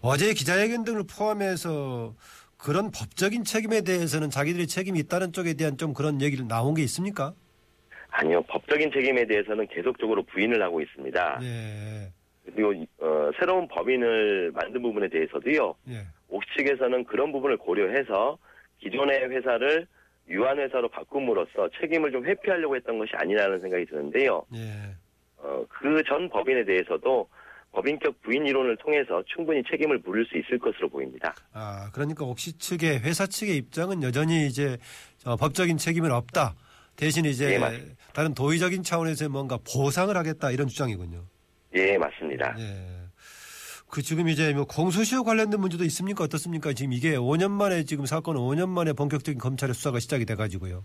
어제 0.00 0.32
기자회견 0.32 0.84
등을 0.84 1.02
포함해서 1.04 2.14
그런 2.64 2.90
법적인 2.90 3.44
책임에 3.44 3.82
대해서는 3.82 4.30
자기들이 4.30 4.66
책임이 4.66 4.98
있다는 5.00 5.32
쪽에 5.32 5.52
대한 5.52 5.76
좀 5.76 5.92
그런 5.92 6.22
얘기를 6.22 6.48
나온 6.48 6.72
게 6.74 6.82
있습니까? 6.84 7.34
아니요, 8.08 8.40
법적인 8.48 8.90
책임에 8.90 9.26
대해서는 9.26 9.66
계속적으로 9.68 10.22
부인을 10.22 10.62
하고 10.62 10.80
있습니다. 10.80 11.40
예, 11.42 12.10
그리고 12.46 12.72
어, 13.00 13.30
새로운 13.38 13.68
법인을 13.68 14.52
만든 14.54 14.80
부분에 14.80 15.08
대해서도요. 15.08 15.74
예, 15.90 16.06
옥시 16.28 16.48
측에서는 16.56 17.04
그런 17.04 17.32
부분을 17.32 17.58
고려해서 17.58 18.38
기존의 18.78 19.28
회사를 19.28 19.86
유한 20.30 20.58
회사로 20.58 20.88
바꿈으로써 20.88 21.68
책임을 21.78 22.12
좀 22.12 22.24
회피하려고 22.24 22.76
했던 22.76 22.98
것이 22.98 23.10
아니라는 23.14 23.60
생각이 23.60 23.84
드는데요. 23.86 24.42
예. 24.54 24.94
어, 25.36 25.66
그 25.68 26.02
전 26.08 26.30
법인에 26.30 26.64
대해서도 26.64 27.28
법인격 27.74 28.22
부인 28.22 28.46
이론을 28.46 28.76
통해서 28.76 29.22
충분히 29.26 29.62
책임을 29.68 29.98
물을 30.04 30.24
수 30.26 30.38
있을 30.38 30.58
것으로 30.58 30.88
보입니다. 30.88 31.34
아, 31.52 31.90
그러니까 31.92 32.24
옥시 32.24 32.56
측의 32.56 33.00
회사 33.00 33.26
측의 33.26 33.56
입장은 33.56 34.02
여전히 34.02 34.46
이제 34.46 34.78
어, 35.24 35.36
법적인 35.36 35.76
책임은 35.76 36.12
없다. 36.12 36.54
대신 36.96 37.24
이제 37.24 37.54
예, 37.54 37.58
맞습니다. 37.58 37.94
다른 38.12 38.34
도의적인 38.34 38.84
차원에서 38.84 39.28
뭔가 39.28 39.58
보상을 39.74 40.16
하겠다 40.16 40.52
이런 40.52 40.68
주장이군요. 40.68 41.24
예, 41.74 41.98
맞습니다. 41.98 42.54
예. 42.58 43.04
그 43.90 44.02
지금 44.02 44.28
이제 44.28 44.52
뭐 44.52 44.64
공소시효 44.64 45.24
관련된 45.24 45.60
문제도 45.60 45.82
있습니까? 45.84 46.24
어떻습니까? 46.24 46.72
지금 46.72 46.92
이게 46.92 47.16
5년 47.16 47.50
만에 47.50 47.82
지금 47.84 48.06
사건 48.06 48.36
5년 48.36 48.68
만에 48.68 48.92
본격적인 48.92 49.40
검찰의 49.40 49.74
수사가 49.74 49.98
시작이 49.98 50.24
돼 50.24 50.36
가지고요. 50.36 50.84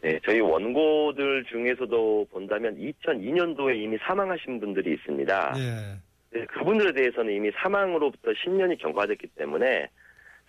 네, 0.00 0.18
저희 0.24 0.40
원고들 0.40 1.44
중에서도 1.44 2.28
본다면 2.30 2.76
2002년도에 2.76 3.76
이미 3.76 3.98
사망하신 3.98 4.60
분들이 4.60 4.94
있습니다. 4.94 5.54
예. 5.56 6.38
네, 6.38 6.44
그분들에 6.46 6.92
대해서는 6.92 7.32
이미 7.32 7.50
사망으로부터 7.56 8.30
10년이 8.30 8.78
경과됐기 8.78 9.28
때문에 9.36 9.88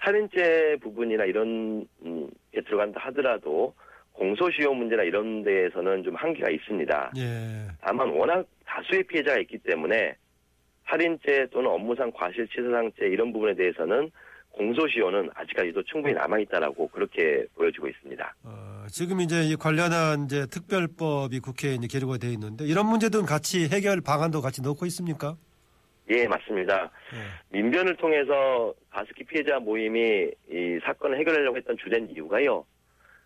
살인죄 0.03 0.77
부분이나 0.81 1.25
이런 1.25 1.87
음, 2.05 2.29
게 2.51 2.61
들어간다 2.61 3.01
하더라도 3.05 3.73
공소시효 4.13 4.73
문제나 4.73 5.03
이런 5.03 5.43
데에서는 5.43 6.03
좀 6.03 6.15
한계가 6.15 6.49
있습니다. 6.49 7.13
예. 7.17 7.67
다만 7.81 8.09
워낙 8.09 8.45
다수의 8.65 9.03
피해자가 9.03 9.39
있기 9.39 9.57
때문에 9.59 10.15
살인죄 10.87 11.47
또는 11.51 11.71
업무상 11.71 12.11
과실치사상죄 12.11 13.07
이런 13.07 13.31
부분에 13.31 13.55
대해서는 13.55 14.11
공소시효는 14.59 15.29
아직까지도 15.33 15.83
충분히 15.83 16.13
남아있다라고 16.15 16.89
그렇게 16.89 17.45
보여지고 17.55 17.87
있습니다. 17.87 18.35
어, 18.43 18.85
지금 18.89 19.21
이제 19.21 19.41
이 19.43 19.55
관련한 19.55 20.25
이제 20.25 20.45
특별법이 20.47 21.39
국회에 21.39 21.75
이제 21.75 21.87
계류가 21.89 22.17
돼 22.17 22.27
있는데 22.33 22.65
이런 22.65 22.85
문제들은 22.87 23.25
같이 23.25 23.69
해결 23.69 24.01
방안도 24.01 24.41
같이 24.41 24.61
넣고 24.61 24.85
있습니까? 24.87 25.37
예, 26.09 26.27
맞습니다. 26.27 26.91
예. 27.13 27.57
민변을 27.57 27.95
통해서 27.95 28.73
가습기 28.89 29.23
피해자 29.23 29.59
모임이 29.59 30.29
이 30.51 30.79
사건을 30.83 31.17
해결하려고 31.19 31.55
했던 31.55 31.77
주된 31.77 32.09
이유가요. 32.09 32.65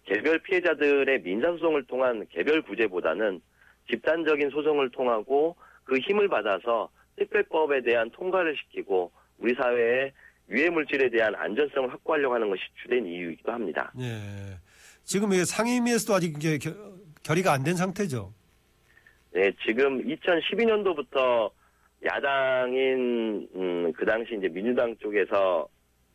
개별 0.05 0.37
피해자들의 0.39 1.21
민사소송을 1.21 1.85
통한 1.85 2.27
개별 2.29 2.61
구제보다는 2.61 3.41
집단적인 3.89 4.51
소송을 4.51 4.91
통하고 4.91 5.55
그 5.85 5.97
힘을 5.97 6.27
받아서 6.27 6.89
특별법에 7.15 7.81
대한 7.81 8.11
통과를 8.11 8.55
시키고 8.55 9.11
우리 9.39 9.55
사회에 9.55 10.11
유해 10.49 10.69
물질에 10.69 11.09
대한 11.09 11.33
안전성을 11.35 11.91
확보하려고 11.91 12.35
하는 12.35 12.49
것이 12.49 12.61
주된 12.81 13.05
이유이기도 13.05 13.51
합니다. 13.51 13.91
예. 13.99 14.57
지금 15.03 15.31
이게 15.33 15.45
상임위에서도 15.45 16.13
아직 16.15 16.35
이제 16.37 16.57
겨- 16.57 16.93
결의가 17.23 17.53
안 17.53 17.63
된 17.63 17.75
상태죠. 17.75 18.33
네, 19.31 19.51
지금 19.65 20.03
2012년도부터 20.05 21.49
야당인 22.05 23.47
음, 23.55 23.93
그 23.93 24.05
당시 24.05 24.35
이제 24.37 24.47
민주당 24.49 24.95
쪽에서 24.97 25.67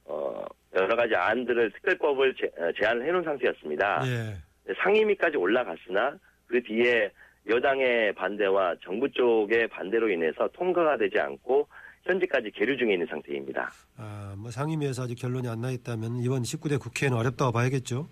어, 0.04 0.44
여러 0.74 0.94
가지 0.96 1.14
안들을 1.14 1.72
특별법을 1.72 2.34
제, 2.34 2.46
어, 2.62 2.70
제안을 2.78 3.06
해놓은 3.06 3.24
상태였습니다. 3.24 4.02
예. 4.06 4.72
상임위까지 4.82 5.36
올라갔으나 5.36 6.16
그 6.46 6.62
뒤에 6.62 7.10
여당의 7.48 8.14
반대와 8.14 8.76
정부 8.82 9.10
쪽의 9.10 9.68
반대로 9.68 10.08
인해서 10.10 10.48
통과가 10.52 10.98
되지 10.98 11.18
않고 11.18 11.66
현재까지 12.04 12.50
계류 12.52 12.76
중에 12.76 12.94
있는 12.94 13.06
상태입니다. 13.06 13.70
아, 13.96 14.34
뭐 14.38 14.50
상임위에서 14.50 15.02
아직 15.04 15.16
결론이 15.16 15.48
안 15.48 15.58
나 15.60 15.70
있다면 15.70 16.20
이번 16.20 16.42
19대 16.42 16.80
국회에는 16.80 17.16
어렵다고 17.18 17.52
봐야겠죠. 17.52 18.08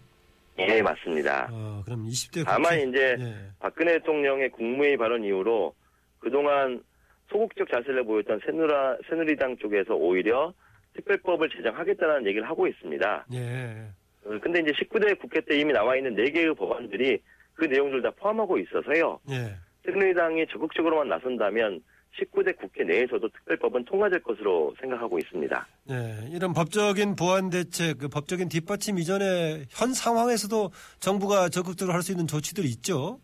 예, 0.59 0.83
맞습니다. 0.83 1.49
어, 1.53 1.83
그럼 1.85 2.05
20대 2.07 2.41
국회. 2.41 2.45
다만 2.45 2.89
이제 2.89 3.17
예. 3.19 3.35
박근혜 3.61 3.93
대통령의 3.99 4.51
국무회의 4.51 4.97
발언 4.97 5.23
이후로 5.23 5.75
그동안 6.19 6.83
소극적 7.31 7.69
자세를 7.71 8.05
보였던 8.05 8.41
새누라, 8.45 8.97
새누리당 9.09 9.59
쪽에서 9.59 9.95
오히려 9.95 10.53
특별법을 10.95 11.51
제정하겠다는 11.51 12.27
얘기를 12.27 12.49
하고 12.49 12.67
있습니다. 12.67 13.27
예. 13.35 13.87
어, 14.25 14.39
근데 14.43 14.61
이제 14.61 14.73
19대 14.73 15.19
국회 15.21 15.41
때 15.43 15.57
이미 15.59 15.73
나와 15.73 15.95
있는 15.97 16.17
4개의 16.17 16.57
법안들이 16.57 17.21
그 17.55 17.65
내용들 17.67 18.03
다 18.03 18.11
포함하고 18.17 18.59
있어서요. 18.59 19.21
예. 19.31 19.55
새누리당이 19.85 20.47
적극적으로만 20.49 21.09
나선다면 21.09 21.81
19대 22.19 22.57
국회 22.57 22.85
내에서도 22.85 23.29
특별법은 23.29 23.85
통과될 23.85 24.23
것으로 24.23 24.75
생각하고 24.81 25.19
있습니다. 25.19 25.67
예, 25.91 26.29
이런 26.31 26.53
법적인 26.53 27.17
보완 27.17 27.51
대책, 27.51 27.99
그 27.99 28.09
법적인 28.09 28.49
뒷받침 28.49 28.99
이전에 28.99 29.65
현 29.71 29.93
상황에서도 29.93 30.71
정부가 30.99 31.49
적극적으로 31.49 31.95
할 31.95 32.03
수 32.03 32.13
있는 32.13 32.27
조치들이 32.27 32.69
있죠. 32.69 33.21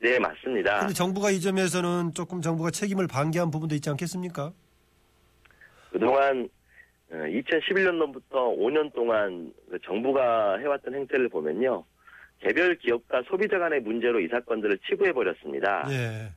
네, 0.00 0.18
맞습니다. 0.18 0.74
그런데 0.74 0.94
정부가 0.94 1.30
이 1.30 1.40
점에서는 1.40 2.12
조금 2.14 2.42
정부가 2.42 2.70
책임을 2.72 3.06
방기한 3.06 3.50
부분도 3.52 3.76
있지 3.76 3.88
않겠습니까? 3.90 4.52
그동안 5.92 6.48
2011년도부터 7.12 8.58
5년 8.58 8.92
동안 8.94 9.52
그 9.70 9.78
정부가 9.84 10.58
해왔던 10.58 10.94
행태를 10.94 11.28
보면요. 11.28 11.84
개별 12.40 12.76
기업과 12.76 13.22
소비자 13.28 13.58
간의 13.58 13.80
문제로 13.80 14.18
이 14.18 14.26
사건들을 14.26 14.78
치부해버렸습니다. 14.88 15.86
예. 15.90 16.32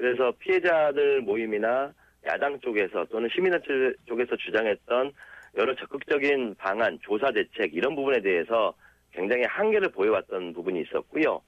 그래서 0.00 0.32
피해자들 0.38 1.20
모임이나 1.20 1.92
야당 2.24 2.58
쪽에서 2.60 3.04
또는 3.10 3.28
시민단체 3.34 3.92
쪽에서 4.06 4.34
주장했던 4.34 5.12
여러 5.58 5.74
적극적인 5.74 6.54
방안, 6.54 6.98
조사 7.02 7.30
대책 7.30 7.74
이런 7.74 7.94
부분에 7.94 8.22
대해서 8.22 8.72
굉장히 9.12 9.44
한계를 9.44 9.90
보여왔던 9.90 10.54
부분이 10.54 10.80
있었고요. 10.82 11.42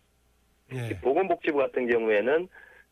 예. 0.74 1.00
보건복지부 1.00 1.56
같은 1.56 1.88
경우에는 1.88 2.46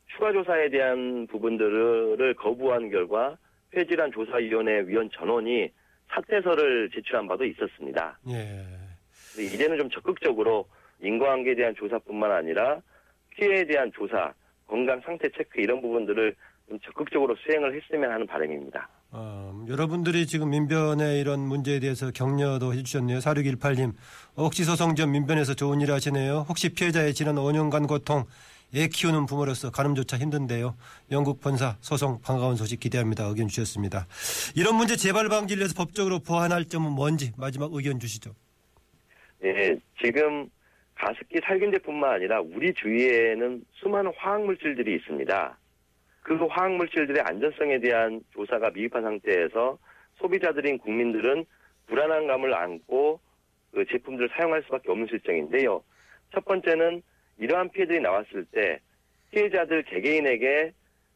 추가 0.07 0.33
조사에 0.33 0.71
대한 0.71 1.27
부분들을 1.27 2.35
거부한 2.39 2.89
결과 2.89 3.37
폐질환 3.71 4.13
조사위원회 4.13 4.87
위원 4.87 5.11
전원이 5.11 5.71
사퇴서를 6.09 6.89
제출한 6.91 7.29
바도 7.29 7.45
있었습니다. 7.45 8.19
예. 8.31 8.65
이제는 9.39 9.77
좀 9.77 9.91
적극적으로 9.91 10.67
인과관계에 11.03 11.55
대한 11.55 11.75
조사뿐만 11.75 12.33
아니라 12.33 12.81
피해에 13.31 13.65
대한 13.65 13.93
조사, 13.93 14.33
건강 14.71 15.01
상태 15.05 15.29
체크 15.37 15.61
이런 15.61 15.81
부분들을 15.83 16.35
좀 16.69 16.79
적극적으로 16.81 17.35
수행을 17.35 17.75
했으면 17.75 18.13
하는 18.13 18.25
바람입니다. 18.25 18.89
어, 19.11 19.65
여러분들이 19.69 20.25
지금 20.27 20.51
민변의 20.51 21.21
이런 21.21 21.41
문제에 21.41 21.81
대해서 21.81 22.13
격려도 22.13 22.73
해주셨네요. 22.73 23.19
4618님. 23.19 23.93
혹시 24.37 24.63
소송 24.63 24.95
전 24.95 25.11
민변에서 25.11 25.55
좋은 25.55 25.81
일 25.81 25.91
하시네요. 25.91 26.47
혹시 26.49 26.69
피해자의 26.69 27.13
지난 27.15 27.35
5년간 27.35 27.89
고통, 27.89 28.25
애 28.73 28.87
키우는 28.87 29.27
부모로서 29.27 29.73
가늠조차 29.73 30.17
힘든데요. 30.19 30.77
영국 31.11 31.41
본사 31.41 31.77
소송 31.81 32.21
반가운 32.21 32.55
소식 32.55 32.79
기대합니다. 32.79 33.25
의견 33.25 33.49
주셨습니다. 33.49 34.07
이런 34.55 34.77
문제 34.77 34.95
재발 34.95 35.29
방지를 35.29 35.63
위해서 35.63 35.75
법적으로 35.75 36.21
보완할 36.21 36.65
점은 36.65 36.93
뭔지 36.93 37.33
마지막 37.37 37.71
의견 37.73 37.99
주시죠. 37.99 38.31
예, 39.43 39.77
지금 40.01 40.49
가습기 41.01 41.41
살균제뿐만 41.43 42.13
아니라 42.13 42.41
우리 42.43 42.75
주위에는 42.75 43.65
수많은 43.73 44.13
화학물질들이 44.17 44.97
있습니다. 44.97 45.59
그 46.23 46.35
화학물질들의 46.35 47.23
안전성에 47.23 47.79
대한 47.81 48.21
조사가 48.35 48.71
미흡한 48.71 49.03
상태에서 49.03 49.79
소비자들인 50.17 50.77
국민들은 50.79 51.47
불안한 51.87 52.27
감을 52.27 52.55
안고 52.55 53.19
그 53.73 53.87
제품들을 53.87 54.29
사용할 54.37 54.63
수밖에 54.65 54.91
없는 54.91 55.07
실정인데요. 55.07 55.83
첫 56.35 56.45
번째는 56.45 57.03
이러한 57.39 57.71
피해들이 57.71 58.01
나왔을 58.01 58.45
때 58.53 58.79
피해자들 59.31 59.85
개개인에게 59.85 60.73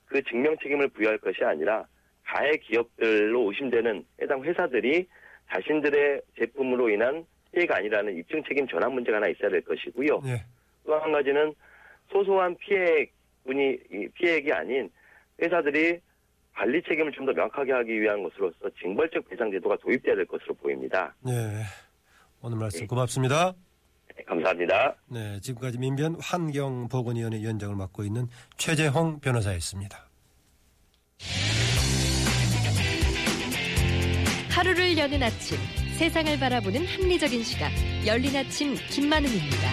그 0.06 0.22
증명 0.22 0.56
책임을 0.62 0.88
부여할 0.88 1.18
것이 1.18 1.44
아니라 1.44 1.86
가해 2.24 2.56
기업들로 2.56 3.50
의심되는 3.50 4.06
해당 4.22 4.42
회사들이 4.42 5.06
자신들의 5.50 6.22
제품으로 6.38 6.88
인한 6.88 7.26
피해가 7.54 7.76
아니라는 7.76 8.16
입증 8.18 8.42
책임 8.44 8.66
전환 8.66 8.92
문제가 8.92 9.16
하나 9.18 9.28
있어야 9.28 9.50
될 9.50 9.60
것이고요. 9.62 10.20
예. 10.26 10.42
또한 10.84 11.12
가지는 11.12 11.54
소소한 12.10 12.56
피해 12.58 13.06
분이 13.44 13.78
이 13.92 14.08
피해액이 14.14 14.52
아닌 14.52 14.90
회사들이 15.40 15.98
관리 16.54 16.82
책임을 16.82 17.12
좀 17.12 17.26
더 17.26 17.32
명확하게 17.32 17.72
하기 17.72 18.00
위한 18.00 18.22
것으로서 18.22 18.56
징벌적 18.80 19.28
배상 19.28 19.50
제도가 19.50 19.76
도입돼야 19.78 20.14
될 20.14 20.24
것으로 20.26 20.54
보입니다. 20.54 21.14
네. 21.20 21.32
오늘 22.42 22.58
말씀 22.58 22.86
고맙습니다. 22.86 23.54
네, 24.16 24.22
감사합니다. 24.24 24.94
네, 25.08 25.40
지금까지 25.40 25.78
민변 25.78 26.16
환경보건위원회 26.20 27.38
위원장을 27.38 27.74
맡고 27.74 28.04
있는 28.04 28.26
최재홍 28.58 29.20
변호사였습니다. 29.20 30.08
하루를 34.50 34.96
여는 34.96 35.22
아침 35.22 35.58
세상을 35.98 36.38
바라보는 36.40 36.86
합리적인 36.86 37.44
시각 37.44 37.70
열린 38.04 38.36
아침 38.36 38.74
김만은입니다. 38.90 39.70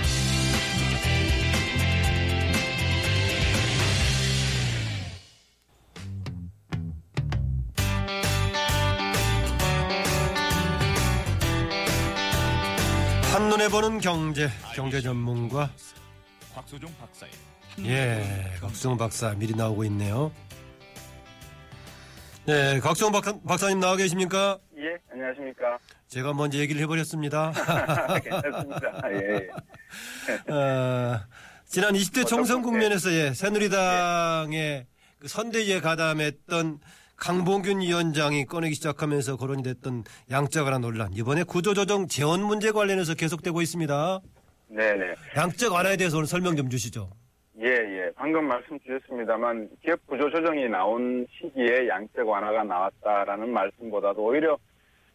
한눈에 13.33 13.67
보는 13.69 13.99
경제, 13.99 14.47
경제 14.75 15.01
전문가. 15.01 15.71
곽소종 16.53 16.93
박사의 16.99 17.31
예, 17.85 18.51
박수홍 18.61 18.97
박사 18.97 19.33
미리 19.33 19.55
나오고 19.55 19.85
있네요. 19.85 20.31
네, 22.45 22.79
박사, 22.79 23.09
박사님 23.09 23.79
나와 23.79 23.95
계십니까? 23.95 24.59
예, 25.31 25.41
안녕하십니까. 25.41 25.79
제가 26.07 26.33
먼저 26.33 26.57
얘기를 26.57 26.81
해버렸습니다. 26.81 27.53
괜찮습니다. 28.23 29.01
예, 29.11 29.17
예. 29.17 30.51
어, 30.51 31.19
지난 31.65 31.93
20대 31.93 32.27
총선 32.27 32.61
국면에서 32.61 33.11
예, 33.11 33.33
새누리당의 33.33 34.85
그 35.19 35.27
선대위에 35.27 35.79
가담했던 35.79 36.79
강봉균 37.15 37.81
위원장이 37.81 38.45
꺼내기 38.45 38.73
시작하면서 38.75 39.38
거론이 39.38 39.63
됐던 39.63 40.03
양적 40.31 40.65
완화 40.65 40.79
논란. 40.79 41.13
이번에 41.13 41.43
구조조정 41.43 42.07
재원 42.07 42.43
문제 42.43 42.71
관련해서 42.71 43.13
계속되고 43.13 43.61
있습니다. 43.61 44.19
네네. 44.69 45.15
양적 45.35 45.71
완화에 45.73 45.97
대해서 45.97 46.17
오늘 46.17 46.27
설명 46.27 46.55
좀 46.55 46.69
주시죠. 46.69 47.09
예, 47.61 47.67
예. 47.67 48.11
방금 48.15 48.47
말씀 48.47 48.79
주셨습니다만, 48.79 49.69
기업 49.83 50.00
구조조정이 50.07 50.67
나온 50.69 51.27
시기에 51.38 51.88
양적 51.88 52.27
완화가 52.27 52.63
나왔다라는 52.63 53.51
말씀보다도 53.51 54.23
오히려 54.23 54.57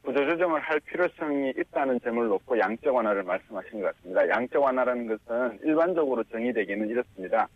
구조조정을 0.07 0.61
할 0.61 0.79
필요성이 0.79 1.53
있다는 1.59 1.99
점을 2.01 2.25
놓고 2.29 2.57
양적 2.57 2.95
완화를 2.95 3.25
말씀하신 3.25 3.81
것 3.81 3.93
같습니다. 3.97 4.29
양적 4.29 4.63
완화라는 4.63 5.09
것은 5.09 5.59
일반적으로 5.65 6.23
정의되기는 6.31 6.89
이렇습니다. 6.89 7.49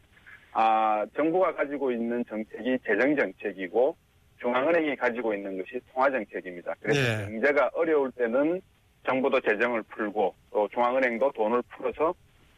아, 0.53 1.07
정부가 1.15 1.55
가지고 1.55 1.93
있는 1.93 2.25
정책이 2.25 2.81
재정정책이고, 2.85 3.97
중앙은행이 4.41 4.97
가지고 4.97 5.33
있는 5.33 5.59
것이 5.59 5.81
통화정책입니다. 5.93 6.75
그래서 6.81 7.01
네. 7.01 7.25
경제가 7.27 7.71
어려울 7.73 8.11
때는 8.11 8.61
정부도 9.07 9.41
재정을 9.43 9.85
풀고 9.85 10.35
또 10.51 10.69
중앙은행도 10.73 11.31
돈을 11.31 11.63
풀어서 11.69 12.13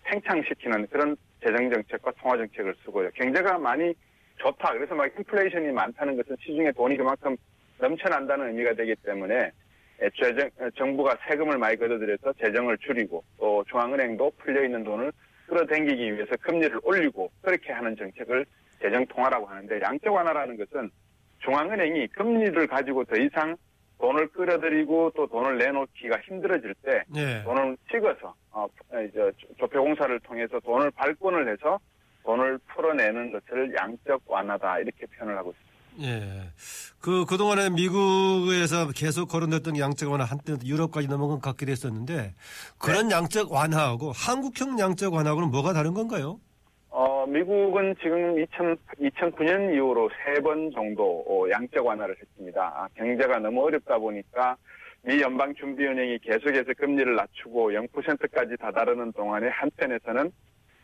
팽창시키는 0.05 0.87
그런 0.87 1.15
재정정책과 1.45 2.13
통화정책을 2.13 2.75
쓰고요. 2.83 3.11
경제가 3.11 3.59
많이 3.59 3.93
좋다. 4.39 4.73
그래서 4.73 4.95
막 4.95 5.07
인플레이션이 5.19 5.71
많다는 5.73 6.17
것은 6.17 6.35
시중에 6.41 6.73
돈이 6.73 6.97
그만큼 6.97 7.37
넘쳐난다는 7.79 8.49
의미가 8.49 8.73
되기 8.75 8.95
때문에 9.05 9.51
애초에 10.03 10.35
정- 10.37 10.71
정부가 10.77 11.17
세금을 11.29 11.59
많이 11.59 11.77
걷어들여서 11.77 12.33
재정을 12.35 12.77
줄이고 12.79 13.23
또 13.39 13.65
중앙은행도 13.69 14.33
풀려있는 14.39 14.85
돈을 14.85 15.13
끌어당기기 15.47 16.15
위해서 16.15 16.35
금리를 16.41 16.81
올리고 16.83 17.31
그렇게 17.43 17.73
하는 17.73 17.95
정책을 17.97 18.45
재정 18.81 19.07
통화라고 19.07 19.47
하는데 19.47 19.81
양적 19.81 20.13
완화라는 20.13 20.57
것은 20.57 20.91
중앙은행이 21.39 22.09
금리를 22.09 22.67
가지고 22.67 23.05
더 23.05 23.17
이상 23.17 23.57
돈을 23.99 24.29
끌어들이고 24.29 25.13
또 25.15 25.27
돈을 25.29 25.59
내놓기가 25.59 26.19
힘들어질 26.23 26.75
때 26.83 27.05
예. 27.15 27.43
돈을 27.45 27.77
찍어서 27.91 28.35
어, 28.51 28.67
이제 29.09 29.31
조폐공사를 29.59 30.19
통해서 30.21 30.59
돈을 30.61 30.91
발권을 30.93 31.49
해서 31.49 31.79
돈을 32.25 32.59
풀어내는 32.69 33.33
것을 33.33 33.73
양적 33.75 34.23
완화다 34.27 34.81
이렇게 34.81 35.07
표현을 35.07 35.37
하고 35.37 35.51
있습니다. 35.51 35.72
예. 36.01 36.51
그, 37.01 37.25
그동안에 37.27 37.71
미국에서 37.71 38.89
계속 38.95 39.27
거론됐던 39.29 39.79
양적 39.79 40.11
완화 40.11 40.25
한때 40.25 40.55
유럽까지 40.65 41.09
넘어간 41.09 41.41
것 41.41 41.51
같기도 41.51 41.73
했었는데 41.73 42.35
그런 42.79 43.11
양적 43.11 43.53
완화하고 43.53 44.13
한국형 44.13 44.79
양적 44.79 45.13
완화하고는 45.13 45.51
뭐가 45.51 45.73
다른 45.73 45.93
건가요? 45.95 46.41
어, 46.89 47.27
미국은 47.27 47.95
지금 48.03 48.39
2000, 48.39 48.77
2009년 49.01 49.75
이후로 49.75 50.11
세 50.25 50.41
번 50.43 50.71
정도 50.73 51.25
어, 51.29 51.49
양적 51.51 51.85
완화를 51.85 52.17
했습니다. 52.21 52.63
아, 52.75 52.89
경제가 52.97 53.39
너무 53.39 53.65
어렵다 53.65 53.99
보니까 53.99 54.57
미 55.03 55.21
연방준비은행이 55.21 56.19
계속해서 56.21 56.73
금리를 56.79 57.15
낮추고 57.17 57.73
0%까지 57.73 58.57
다다르는 58.59 59.13
동안에 59.13 59.49
한편에서는 59.49 60.31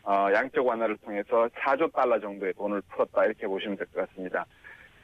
어, 0.03 0.27
양적 0.33 0.65
완화를 0.65 0.97
통해서 0.97 1.47
4조 1.55 1.93
달러 1.93 2.19
정도의 2.19 2.53
돈을 2.53 2.81
풀었다 2.89 3.25
이렇게 3.25 3.47
보시면 3.47 3.77
될 3.77 3.85
것 3.87 4.07
같습니다. 4.09 4.45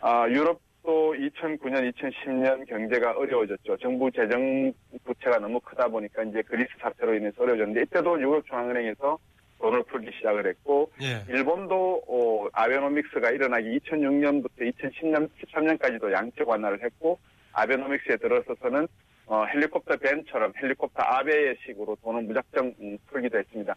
아, 0.08 0.30
유럽도 0.30 1.16
2009년, 1.16 1.92
2010년 1.92 2.70
경제가 2.70 3.14
어려워졌죠. 3.14 3.76
정부 3.78 4.12
재정 4.12 4.72
부채가 5.04 5.40
너무 5.40 5.60
크다 5.62 5.88
보니까 5.88 6.22
이제 6.22 6.44
그리스 6.44 6.70
사태로 6.80 7.16
인해서 7.16 7.42
어려워졌는데 7.42 7.82
이때도 7.82 8.22
유럽 8.22 8.46
중앙은행에서 8.46 9.18
돈을 9.58 9.82
풀기 9.86 10.12
시작을 10.16 10.46
했고 10.46 10.92
예. 11.02 11.24
일본도 11.34 12.04
어, 12.08 12.48
아베노믹스가 12.54 13.32
일어나기 13.32 13.80
2006년부터 13.80 14.60
2010년, 14.60 15.28
13년까지도 15.42 16.12
양적 16.12 16.48
완화를 16.48 16.84
했고 16.84 17.18
아베노믹스에 17.54 18.18
들어서서는 18.18 18.88
어, 19.26 19.44
헬리콥터 19.46 19.98
벤처럼 19.98 20.54
헬리콥터 20.62 21.02
아베의 21.02 21.58
식으로 21.66 21.98
돈을 22.04 22.22
무작정 22.26 22.76
음, 22.80 22.98
풀기도 23.08 23.40
했습니다. 23.40 23.74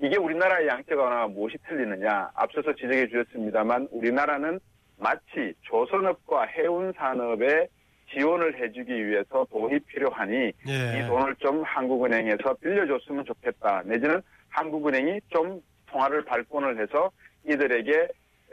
이게 0.00 0.16
우리나라의 0.16 0.68
양적 0.68 0.96
완화가 0.96 1.26
무엇이 1.26 1.56
틀리느냐? 1.66 2.30
앞서서 2.36 2.72
지적해 2.72 3.08
주셨습니다만 3.08 3.88
우리나라는 3.90 4.60
마치 5.02 5.52
조선업과 5.62 6.44
해운 6.44 6.92
산업에 6.96 7.66
지원을 8.12 8.62
해주기 8.62 9.06
위해서 9.06 9.44
돈이 9.50 9.80
필요하니 9.80 10.52
예. 10.68 10.98
이 10.98 11.06
돈을 11.08 11.34
좀 11.36 11.62
한국은행에서 11.64 12.54
빌려줬으면 12.60 13.24
좋겠다. 13.24 13.82
내지는 13.84 14.22
한국은행이 14.50 15.20
좀 15.28 15.60
통화를 15.86 16.24
발권을 16.24 16.80
해서 16.80 17.10
이들에게 17.48 18.08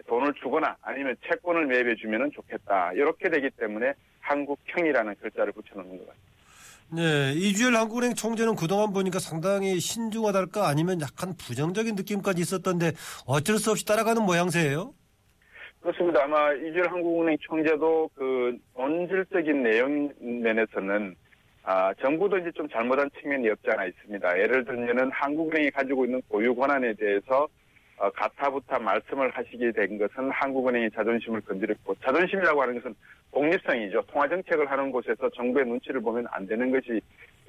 돈을 0.08 0.34
주거나 0.42 0.76
아니면 0.82 1.16
채권을 1.28 1.68
매입해 1.68 1.96
주면 1.96 2.32
좋겠다. 2.32 2.94
이렇게 2.94 3.30
되기 3.30 3.50
때문에 3.52 3.94
한국형이라는 4.22 5.16
글자를 5.22 5.52
붙여놓는 5.52 5.98
것 5.98 6.08
같습니다. 6.08 6.30
네, 6.92 7.34
이주열 7.34 7.76
한국은행 7.76 8.16
총재는 8.16 8.56
그동안 8.56 8.92
보니까 8.92 9.20
상당히 9.20 9.80
신중하달까 9.80 10.68
아니면 10.68 11.00
약간 11.02 11.36
부정적인 11.38 11.96
느낌까지 11.96 12.42
있었던데 12.42 12.94
어쩔 13.28 13.60
수 13.60 13.70
없이 13.70 13.86
따라가는 13.86 14.24
모양새예요. 14.24 14.94
그렇습니다. 15.82 16.24
아마 16.24 16.54
이주열 16.54 16.90
한국은행 16.90 17.38
총재도 17.40 18.10
그 18.16 18.58
본질적인 18.74 19.64
내용 19.64 20.12
면에서는 20.20 21.16
아, 21.64 21.94
정부도 22.02 22.38
이제 22.38 22.52
좀 22.52 22.68
잘못한 22.70 23.10
측면이 23.20 23.50
없지 23.50 23.70
않아 23.72 23.86
있습니다. 23.86 24.40
예를 24.40 24.66
들면은 24.66 25.12
한국은행이 25.12 25.72
가지고 25.72 26.06
있는 26.06 26.22
고유 26.28 26.56
권한에 26.56 26.94
대해서 26.94 27.48
어, 27.98 28.10
가타부타 28.12 28.80
말씀을 28.80 29.30
하시게 29.32 29.72
된 29.74 29.98
것은 29.98 30.32
한국은행의 30.32 30.90
자존심을 30.92 31.42
건드렸고 31.42 31.96
자존심이라고 32.04 32.62
하는 32.62 32.76
것은 32.76 32.96
독립성이죠. 33.34 34.02
통화정책을 34.08 34.72
하는 34.72 34.92
곳에서 34.92 35.30
정부의 35.36 35.66
눈치를 35.66 36.02
보면 36.02 36.26
안 36.32 36.48
되는 36.48 36.72
것이 36.72 37.02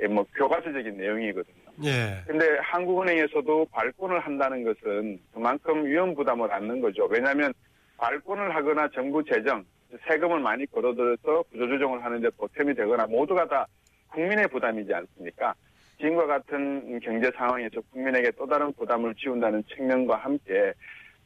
예, 0.02 0.06
뭐 0.08 0.24
교과서적인 0.34 0.96
내용이거든요. 0.96 1.54
예. 1.84 2.22
근데 2.26 2.46
한국은행에서도 2.62 3.66
발권을 3.70 4.18
한다는 4.20 4.64
것은 4.64 5.20
그만큼 5.32 5.86
위험 5.86 6.14
부담을 6.14 6.52
안는 6.52 6.80
거죠. 6.80 7.06
왜냐하면 7.06 7.52
발권을 8.00 8.54
하거나 8.54 8.88
정부 8.88 9.22
재정, 9.22 9.64
세금을 10.08 10.40
많이 10.40 10.64
걸어들여서 10.66 11.42
구조조정을 11.50 12.02
하는데 12.02 12.30
보탬이 12.30 12.74
되거나 12.74 13.06
모두가 13.06 13.46
다 13.46 13.66
국민의 14.08 14.48
부담이지 14.48 14.92
않습니까? 14.92 15.54
지금과 15.98 16.26
같은 16.26 16.98
경제 17.00 17.30
상황에서 17.36 17.82
국민에게 17.92 18.30
또 18.32 18.46
다른 18.46 18.72
부담을 18.72 19.14
지운다는 19.14 19.62
측면과 19.64 20.16
함께 20.16 20.72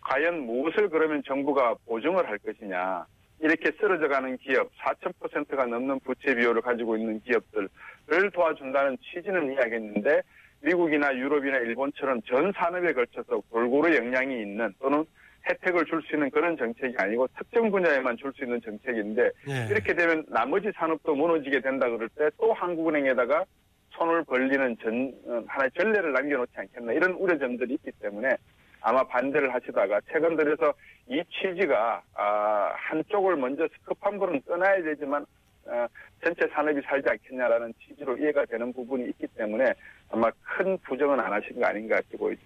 과연 0.00 0.40
무엇을 0.40 0.88
그러면 0.88 1.22
정부가 1.24 1.76
보증을 1.86 2.28
할 2.28 2.38
것이냐. 2.38 3.06
이렇게 3.40 3.70
쓰러져가는 3.78 4.36
기업, 4.38 4.70
4,000%가 4.78 5.66
넘는 5.66 6.00
부채 6.00 6.34
비율을 6.34 6.60
가지고 6.60 6.96
있는 6.96 7.20
기업들을 7.20 8.30
도와준다는 8.32 8.96
취지는 9.00 9.52
이야기했는데 9.52 10.22
미국이나 10.60 11.14
유럽이나 11.14 11.58
일본처럼 11.58 12.22
전 12.22 12.52
산업에 12.52 12.92
걸쳐서 12.92 13.42
골고루 13.50 13.94
영향이 13.94 14.40
있는 14.40 14.72
또는 14.80 15.04
혜택을 15.48 15.84
줄 15.86 16.02
수 16.02 16.14
있는 16.14 16.30
그런 16.30 16.56
정책이 16.56 16.94
아니고 16.98 17.28
특정 17.38 17.70
분야에만 17.70 18.16
줄 18.16 18.32
수 18.34 18.44
있는 18.44 18.60
정책인데 18.62 19.30
예. 19.48 19.66
이렇게 19.70 19.94
되면 19.94 20.24
나머지 20.28 20.70
산업도 20.74 21.14
무너지게 21.14 21.60
된다 21.60 21.88
그럴 21.88 22.08
때 22.10 22.28
또 22.38 22.52
한국은행에다가 22.52 23.44
손을 23.90 24.24
벌리는 24.24 24.76
전 24.82 25.12
어, 25.26 25.44
하나의 25.46 25.70
전례를 25.78 26.12
남겨놓지 26.12 26.52
않겠나 26.56 26.92
이런 26.92 27.12
우려점들이 27.12 27.74
있기 27.74 27.92
때문에 28.00 28.36
아마 28.80 29.02
반대를 29.04 29.52
하시다가 29.54 30.00
최근 30.12 30.36
들어서 30.36 30.74
이 31.08 31.22
취지가 31.30 32.02
아, 32.14 32.72
한쪽을 32.76 33.36
먼저 33.36 33.68
급한 33.84 34.18
불은 34.18 34.42
끊어야 34.42 34.82
되지만 34.82 35.24
어, 35.66 35.86
전체 36.22 36.46
산업이 36.48 36.80
살지 36.82 37.08
않겠냐라는 37.08 37.72
취지로 37.80 38.16
이해가 38.18 38.44
되는 38.46 38.72
부분이 38.72 39.08
있기 39.10 39.26
때문에 39.36 39.72
아마 40.10 40.30
큰 40.42 40.76
부정은 40.78 41.18
안 41.20 41.32
하신 41.32 41.58
거 41.60 41.66
아닌가 41.66 41.96
이렇게 41.96 42.16
보입니다. 42.18 42.42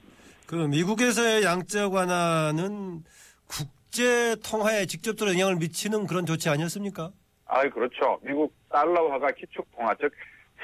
그 0.49 0.55
미국에서의 0.55 1.45
양적 1.45 1.93
완화는 1.93 3.05
국제 3.47 4.35
통화에 4.37 4.87
직접적으로 4.87 5.35
영향을 5.35 5.57
미치는 5.57 6.07
그런 6.07 6.25
조치 6.25 6.49
아니었습니까? 6.49 7.11
아, 7.45 7.63
그렇죠. 7.69 8.19
미국 8.23 8.55
달러화가 8.71 9.31
기축 9.33 9.67
통화, 9.77 9.95
즉 10.01 10.11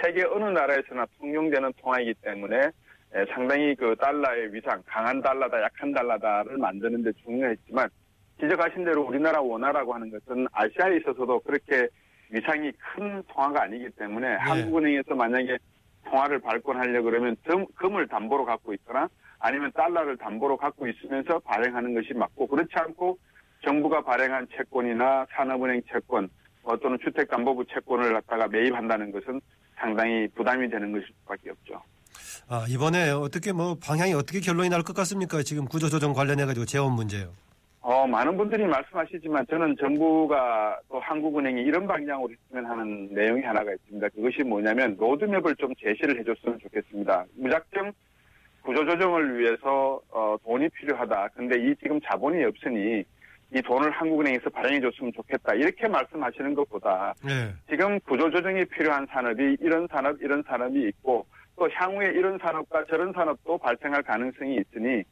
세계 0.03 0.25
어느 0.25 0.44
나라에서나 0.44 1.05
통용되는 1.18 1.70
통화이기 1.83 2.14
때문에 2.23 2.57
에, 3.14 3.25
상당히 3.35 3.75
그 3.75 3.94
달러의 4.01 4.55
위상, 4.55 4.83
강한 4.87 5.20
달러다, 5.20 5.61
약한 5.62 5.92
달러다를 5.92 6.57
만드는 6.57 7.03
데 7.03 7.12
중요했지만 7.23 7.87
지적하신 8.40 8.87
대로 8.87 9.03
우리나라 9.03 9.42
원화라고 9.42 9.92
하는 9.94 10.11
것은 10.11 10.47
아시아에 10.53 10.97
있어서도 10.97 11.40
그렇게 11.40 11.87
위상이 12.31 12.73
큰 12.73 13.23
통화가 13.29 13.64
아니기 13.64 13.90
때문에 13.99 14.27
한국은행에서 14.37 15.14
만약에 15.14 15.59
통화를 16.07 16.38
발권하려 16.40 17.03
그러면 17.03 17.37
점- 17.47 17.66
금을 17.77 18.09
담보로 18.09 18.47
갖고 18.47 18.73
있거나 18.73 19.09
아니면 19.44 19.70
달러를 19.74 20.16
담보로 20.16 20.57
갖고 20.57 20.87
있으면서 20.88 21.38
발행하는 21.40 21.92
것이 21.92 22.14
맞고 22.14 22.46
그렇지 22.46 22.70
않고 22.76 23.18
정부가 23.62 24.00
발행한 24.00 24.48
채권이나 24.57 25.26
산업은행 25.37 25.83
채권 25.92 26.30
어, 26.62 26.74
또는 26.78 26.96
주택담보부 27.04 27.66
채권을 27.66 28.14
갖다가 28.14 28.48
매입한다는 28.48 29.12
것은 29.12 29.38
상당히 29.76 30.26
부담이 30.35 30.70
되는 30.70 30.90
것일 30.92 31.07
수밖에 31.20 31.50
없죠. 31.50 31.83
아, 32.48 32.64
이번에 32.70 33.11
어떻게 33.11 33.52
뭐 33.52 33.76
방향이 33.85 34.14
어떻게 34.14 34.40
결론이 34.40 34.70
날 34.70 34.83
것 34.83 34.96
같습니까? 34.96 35.42
지금 35.42 35.66
구조조정 35.66 36.14
관련해가지고 36.14 36.64
재원 36.64 36.92
문제요. 36.92 37.28
어, 37.83 38.07
많은 38.07 38.38
분들이 38.38 38.64
말씀하시지만 38.64 39.44
저는 39.50 39.76
정부가 39.78 40.78
또 40.88 40.98
한국은행이 41.00 41.61
이런 41.61 41.87
방향으로 41.87 42.33
했으면 42.33 42.64
하는 42.64 43.12
내용이 43.12 43.42
하나가 43.42 43.74
있습니다. 43.74 44.09
그것이 44.09 44.42
뭐냐면 44.42 44.96
로드맵을 44.98 45.57
좀 45.57 45.70
제시를 45.78 46.18
해줬으면 46.20 46.61
좋겠습니다. 46.61 47.26
무작정 47.37 47.92
구조조정을 48.64 49.38
위해서 49.38 50.00
어, 50.11 50.37
돈이 50.44 50.68
필요하다. 50.70 51.29
근데 51.35 51.59
이 51.61 51.74
지금 51.77 52.00
자본이 52.00 52.42
없으니 52.44 53.05
이 53.55 53.62
돈을 53.62 53.90
한국은행에서 53.90 54.50
발행해 54.50 54.81
줬으면 54.81 55.12
좋겠다. 55.12 55.55
이렇게 55.55 55.87
말씀하시는 55.87 56.55
것보다 56.55 57.14
예. 57.29 57.55
지금 57.68 58.00
구조조정이 58.00 58.64
필요한 58.64 59.07
산업이 59.07 59.59
이런 59.61 59.87
산업, 59.88 60.20
이런 60.20 60.42
산업이 60.42 60.88
있고 60.88 61.27
또 61.57 61.68
향후에 61.70 62.09
이런 62.09 62.38
산업과 62.38 62.87
저런 62.87 63.12
산업도 63.12 63.59
발생할 63.59 64.03
가능성이 64.03 64.57
있으니 64.57 65.05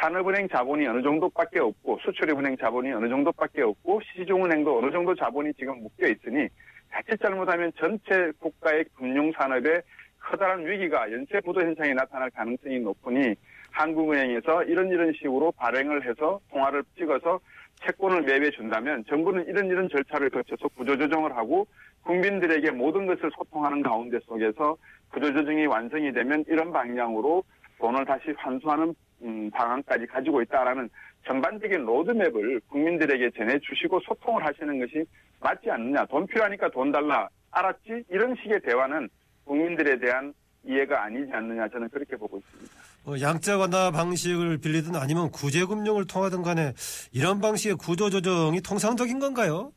산업은행 0.00 0.48
자본이 0.48 0.86
어느 0.86 1.02
정도밖에 1.02 1.58
없고 1.58 1.98
수출입은행 2.04 2.56
자본이 2.56 2.92
어느 2.92 3.08
정도밖에 3.08 3.62
없고 3.62 4.00
시중은행도 4.14 4.78
어느 4.78 4.90
정도 4.90 5.14
자본이 5.14 5.52
지금 5.54 5.82
묶여 5.82 6.06
있으니 6.06 6.48
자칫 6.92 7.20
잘못하면 7.20 7.72
전체 7.78 8.32
국가의 8.38 8.84
금융산업에 8.94 9.82
커다란 10.24 10.66
위기가 10.66 11.10
연쇄 11.10 11.40
부도 11.40 11.60
현상이 11.60 11.94
나타날 11.94 12.30
가능성이 12.30 12.80
높으니 12.80 13.34
한국은행에서 13.70 14.64
이런 14.64 14.88
이런 14.88 15.12
식으로 15.12 15.52
발행을 15.52 16.08
해서 16.08 16.40
통화를 16.50 16.82
찍어서 16.96 17.40
채권을 17.84 18.22
매입해 18.22 18.50
준다면 18.50 19.04
정부는 19.08 19.46
이런 19.46 19.66
이런 19.66 19.88
절차를 19.88 20.30
거쳐서 20.30 20.68
구조조정을 20.68 21.36
하고 21.36 21.66
국민들에게 22.04 22.70
모든 22.70 23.06
것을 23.06 23.30
소통하는 23.36 23.82
가운데 23.82 24.18
속에서 24.26 24.76
구조조정이 25.10 25.66
완성이 25.66 26.12
되면 26.12 26.44
이런 26.48 26.72
방향으로 26.72 27.42
돈을 27.78 28.04
다시 28.04 28.32
환수하는 28.36 28.94
음, 29.22 29.50
방안까지 29.50 30.06
가지고 30.06 30.42
있다라는 30.42 30.88
전반적인 31.26 31.84
로드맵을 31.84 32.60
국민들에게 32.68 33.30
전해주시고 33.30 34.00
소통을 34.00 34.44
하시는 34.44 34.78
것이 34.80 35.04
맞지 35.40 35.70
않느냐. 35.70 36.04
돈 36.06 36.26
필요하니까 36.26 36.70
돈 36.70 36.90
달라. 36.90 37.28
알았지? 37.52 38.04
이런 38.10 38.34
식의 38.36 38.60
대화는 38.60 39.08
국민들에 39.44 39.98
대한 39.98 40.32
이해가 40.64 41.04
아니지 41.04 41.30
않느냐. 41.32 41.68
저는 41.68 41.88
그렇게 41.88 42.16
보고 42.16 42.38
있습니다. 42.38 42.72
뭐 43.04 43.20
양자 43.20 43.58
완화 43.58 43.90
방식을 43.90 44.58
빌리든 44.58 44.94
아니면 44.94 45.30
구제금융을 45.30 46.06
통하든 46.06 46.42
간에 46.42 46.72
이런 47.12 47.40
방식의 47.40 47.76
구조조정이 47.76 48.60
통상적인 48.60 49.18
건가요? 49.18 49.72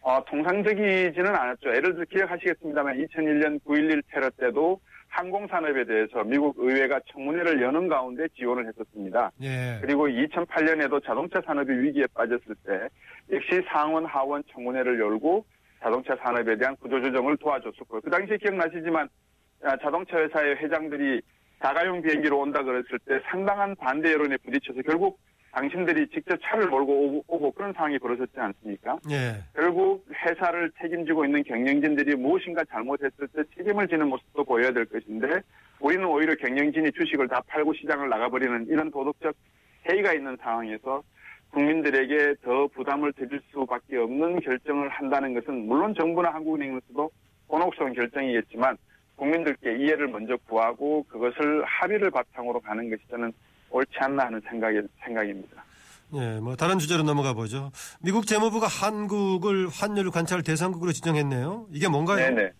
어, 0.00 0.24
통상적이지는 0.24 1.26
않았죠. 1.26 1.68
예를 1.70 1.94
들어 1.94 2.04
기억하시겠습니다만 2.10 2.96
2001년 2.98 3.60
9.11 3.64 4.02
테러 4.10 4.30
때도 4.30 4.80
항공산업에 5.08 5.84
대해서 5.84 6.22
미국 6.24 6.54
의회가 6.58 7.00
청문회를 7.12 7.62
여는 7.62 7.88
가운데 7.88 8.26
지원을 8.36 8.66
했었습니다. 8.68 9.30
예. 9.42 9.78
그리고 9.80 10.06
2008년에도 10.06 11.04
자동차 11.04 11.40
산업이 11.44 11.72
위기에 11.72 12.06
빠졌을 12.14 12.54
때 12.64 12.88
역시 13.32 13.62
상원 13.72 14.04
하원 14.04 14.42
청문회를 14.52 15.00
열고 15.00 15.44
자동차 15.80 16.16
산업에 16.16 16.56
대한 16.56 16.76
구조조정을 16.76 17.36
도와줬었고 17.38 18.00
그 18.00 18.10
당시에 18.10 18.36
기억나시지만 18.38 19.08
아, 19.62 19.76
자동차 19.78 20.18
회사의 20.18 20.56
회장들이 20.56 21.20
자가용 21.62 22.02
비행기로 22.02 22.38
온다 22.38 22.62
그랬을 22.62 22.98
때 23.04 23.20
상당한 23.30 23.74
반대 23.76 24.12
여론에 24.12 24.36
부딪혀서 24.38 24.82
결국 24.82 25.18
당신들이 25.52 26.06
직접 26.08 26.38
차를 26.42 26.68
몰고 26.68 26.92
오고, 26.92 27.24
오고 27.26 27.52
그런 27.52 27.72
상황이 27.72 27.98
벌어졌지 27.98 28.32
않습니까? 28.36 28.98
예. 29.10 29.42
결국 29.54 30.06
회사를 30.12 30.70
책임지고 30.80 31.24
있는 31.24 31.42
경영진들이 31.42 32.14
무엇인가 32.16 32.62
잘못했을 32.64 33.26
때 33.28 33.42
책임을 33.56 33.88
지는 33.88 34.08
모습도 34.08 34.44
보여야 34.44 34.70
될 34.70 34.84
것인데 34.84 35.40
우리는 35.80 36.04
오히려 36.04 36.34
경영진이 36.36 36.92
주식을 36.92 37.28
다 37.28 37.40
팔고 37.48 37.74
시장을 37.74 38.08
나가버리는 38.08 38.66
이런 38.68 38.90
도덕적 38.90 39.34
해이가 39.90 40.12
있는 40.12 40.36
상황에서 40.40 41.02
국민들에게 41.50 42.34
더 42.42 42.66
부담을 42.68 43.12
드릴 43.12 43.40
수밖에 43.50 43.96
없는 43.96 44.40
결정을 44.40 44.88
한다는 44.88 45.34
것은 45.34 45.66
물론 45.66 45.94
정부나 45.98 46.32
한국은행에서도 46.34 47.10
곤혹스러운 47.46 47.94
결정이겠지만 47.94 48.76
국민들께 49.16 49.78
이해를 49.78 50.08
먼저 50.08 50.36
구하고 50.48 51.04
그것을 51.08 51.64
합의를 51.64 52.10
바탕으로 52.10 52.60
가는 52.60 52.88
것이 52.88 53.02
저는 53.10 53.32
옳지 53.70 53.92
않나 53.98 54.26
하는 54.26 54.40
생각이, 54.48 54.80
생각입니다. 55.04 55.64
예, 56.14 56.40
뭐 56.40 56.56
다른 56.56 56.78
주제로 56.78 57.02
넘어가 57.02 57.34
보죠. 57.34 57.70
미국 58.00 58.26
재무부가 58.26 58.66
한국을 58.66 59.68
환율 59.68 60.10
관찰 60.10 60.42
대상국으로 60.42 60.92
지정했네요. 60.92 61.66
이게 61.72 61.88
뭔가요? 61.88 62.16
네네. 62.16 62.50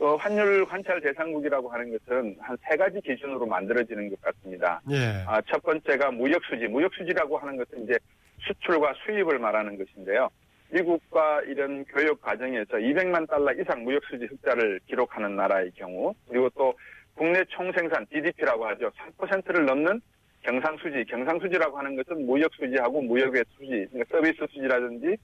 어, 0.00 0.16
환율 0.16 0.64
관찰 0.64 0.98
대상국이라고 1.02 1.68
하는 1.68 1.90
것은 1.98 2.36
한 2.40 2.56
세 2.68 2.76
가지 2.76 3.00
기준으로 3.02 3.44
만들어지는 3.46 4.08
것 4.08 4.20
같습니다. 4.22 4.80
예. 4.90 5.24
아, 5.26 5.40
첫 5.42 5.62
번째가 5.62 6.10
무역 6.12 6.42
수지. 6.44 6.66
무역 6.68 6.94
수지라고 6.94 7.36
하는 7.38 7.56
것은 7.58 7.84
이제 7.84 7.98
수출과 8.38 8.94
수입을 9.04 9.38
말하는 9.38 9.76
것인데요. 9.76 10.30
미국과 10.70 11.42
이런 11.42 11.84
교역 11.84 12.20
과정에서 12.22 12.76
200만 12.78 13.28
달러 13.28 13.52
이상 13.52 13.82
무역 13.84 14.02
수지 14.04 14.24
흑자를 14.24 14.80
기록하는 14.86 15.36
나라의 15.36 15.72
경우, 15.74 16.14
그리고 16.28 16.48
또 16.50 16.72
국내 17.14 17.44
총생산 17.48 18.06
GDP라고 18.10 18.66
하죠. 18.68 18.90
3%를 19.18 19.66
넘는 19.66 20.00
경상수지. 20.42 21.04
경상수지라고 21.10 21.76
하는 21.76 21.96
것은 21.96 22.24
무역수지하고 22.24 23.02
무역외 23.02 23.42
수지, 23.50 23.86
그러니까 23.90 24.04
서비스 24.16 24.46
수지라든지 24.48 25.16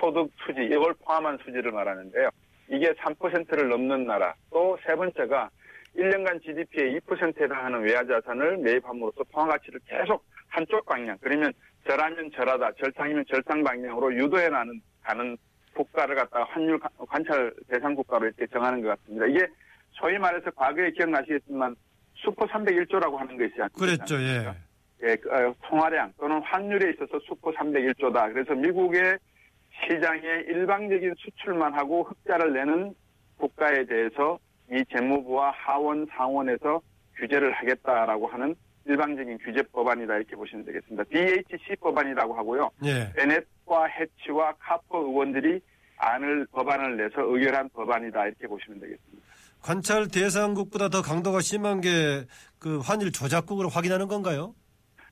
소득 0.00 0.30
수지, 0.46 0.64
이걸 0.64 0.94
포함한 1.04 1.36
수지를 1.44 1.72
말하는데요. 1.72 2.30
이게 2.68 2.92
3%를 2.94 3.68
넘는 3.68 4.06
나라. 4.06 4.34
또 4.50 4.76
세 4.86 4.94
번째가 4.94 5.50
1년간 5.96 6.42
GDP의 6.42 6.98
2%에 7.00 7.44
해당하는 7.44 7.82
외화 7.82 8.02
자산을 8.04 8.58
매입함으로써 8.58 9.24
통화 9.32 9.46
가치를 9.48 9.80
계속 9.86 10.24
한쪽 10.48 10.84
방향, 10.86 11.16
그러면 11.20 11.52
절하면 11.86 12.30
절하다, 12.34 12.72
절상이면 12.82 13.24
절상 13.28 13.62
방향으로 13.62 14.14
유도해 14.14 14.48
나는 14.48 14.80
가는 15.02 15.36
국가를 15.74 16.14
갖다가 16.14 16.44
환율 16.44 16.78
가- 16.78 16.88
관찰 17.08 17.52
대상 17.68 17.94
국가로 17.94 18.26
이렇게 18.26 18.46
정하는 18.46 18.80
것 18.82 18.88
같습니다. 18.88 19.26
이게 19.26 19.46
소위 19.92 20.18
말해서 20.18 20.50
과거에 20.52 20.90
기억나시겠지만 20.92 21.74
슈퍼 22.14 22.46
301조라고 22.46 23.16
하는 23.16 23.36
것이 23.36 23.52
않습니까? 23.60 23.78
그랬죠. 23.78 24.16
예. 24.20 24.54
예, 25.04 25.16
그, 25.16 25.30
어, 25.34 25.54
통화량 25.64 26.12
또는 26.18 26.40
환율에 26.42 26.92
있어서 26.92 27.18
슈퍼 27.26 27.50
301조다. 27.52 28.32
그래서 28.32 28.54
미국의 28.54 29.18
시장에 29.84 30.20
일방적인 30.48 31.14
수출만 31.18 31.74
하고 31.74 32.04
흑자를 32.04 32.52
내는 32.52 32.94
국가에 33.38 33.84
대해서 33.84 34.38
이 34.70 34.82
재무부와 34.92 35.50
하원, 35.50 36.06
상원에서 36.16 36.80
규제를 37.16 37.52
하겠다라고 37.52 38.26
하는 38.28 38.54
일방적인 38.86 39.38
규제 39.38 39.62
법안이다 39.72 40.16
이렇게 40.16 40.34
보시면 40.36 40.64
되겠습니다. 40.64 41.04
DHC 41.04 41.76
법안이라고 41.80 42.34
하고요. 42.34 42.70
예. 42.84 43.12
베넷과 43.14 43.86
해치와 43.86 44.54
카퍼 44.58 44.98
의원들이 45.00 45.60
안을 45.98 46.46
법안을 46.52 46.96
내서 46.96 47.22
의결한 47.22 47.68
법안이다 47.70 48.26
이렇게 48.26 48.46
보시면 48.46 48.80
되겠습니다. 48.80 49.22
관찰 49.60 50.08
대상국보다 50.08 50.88
더 50.88 51.02
강도가 51.02 51.40
심한 51.40 51.80
게 51.80 52.24
그 52.62 52.78
환율 52.78 53.10
조작국으로 53.10 53.68
확인하는 53.68 54.06
건가요? 54.06 54.54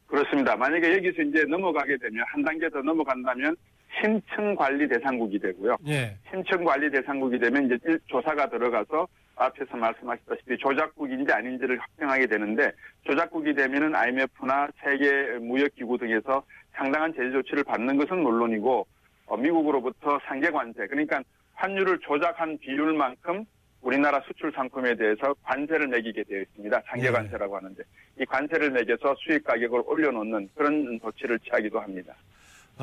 그렇습니다. 0.07 0.55
만약에 0.57 0.93
여기서 0.99 1.23
이제 1.23 1.43
넘어가게 1.49 1.97
되면 1.99 2.25
한 2.29 2.45
단계 2.45 2.71
더 2.71 2.81
넘어간다면 2.81 3.57
심층 3.99 4.55
관리 4.55 4.87
대상국이 4.89 5.39
되고요. 5.39 5.77
예. 5.89 6.17
심층 6.31 6.65
관리 6.65 6.91
대상국이 6.91 7.39
되면 7.39 7.67
이제 7.67 7.79
일- 7.87 8.01
조사가 8.07 8.49
들어가서 8.49 9.07
앞에서 9.37 9.77
말씀하셨다시피 9.77 10.59
조작국인지 10.59 11.33
아닌지를 11.33 11.79
확정하게 11.79 12.27
되는데 12.27 12.73
조작국이 13.05 13.55
되면은 13.55 13.95
IMF나 13.95 14.69
세계 14.83 15.39
무역기구 15.39 15.99
등에서 15.99 16.43
상당한 16.75 17.13
제재 17.15 17.31
조치를 17.31 17.65
받는 17.65 17.97
것은 17.97 18.23
물론이고 18.23 18.87
어, 19.27 19.37
미국으로부터 19.37 20.19
상계 20.27 20.51
관세 20.51 20.87
그러니까 20.87 21.23
환율을 21.55 21.99
조작한 22.01 22.59
비율만큼 22.59 23.45
우리나라 23.83 24.21
수출 24.27 24.53
상품에 24.53 24.95
대해서 24.95 25.35
관세를 25.43 25.89
매기게 25.89 26.25
되어 26.25 26.41
있습니다. 26.43 26.83
상계 26.87 27.07
네. 27.07 27.11
관세라고 27.11 27.57
하는데 27.57 27.83
이 28.21 28.25
관세를 28.27 28.71
매겨서 28.71 29.15
수입 29.21 29.43
가격을 29.45 29.83
올려놓는 29.87 30.51
그런 30.55 31.01
조치를 31.01 31.39
취하기도 31.41 31.81
합니다. 31.81 32.15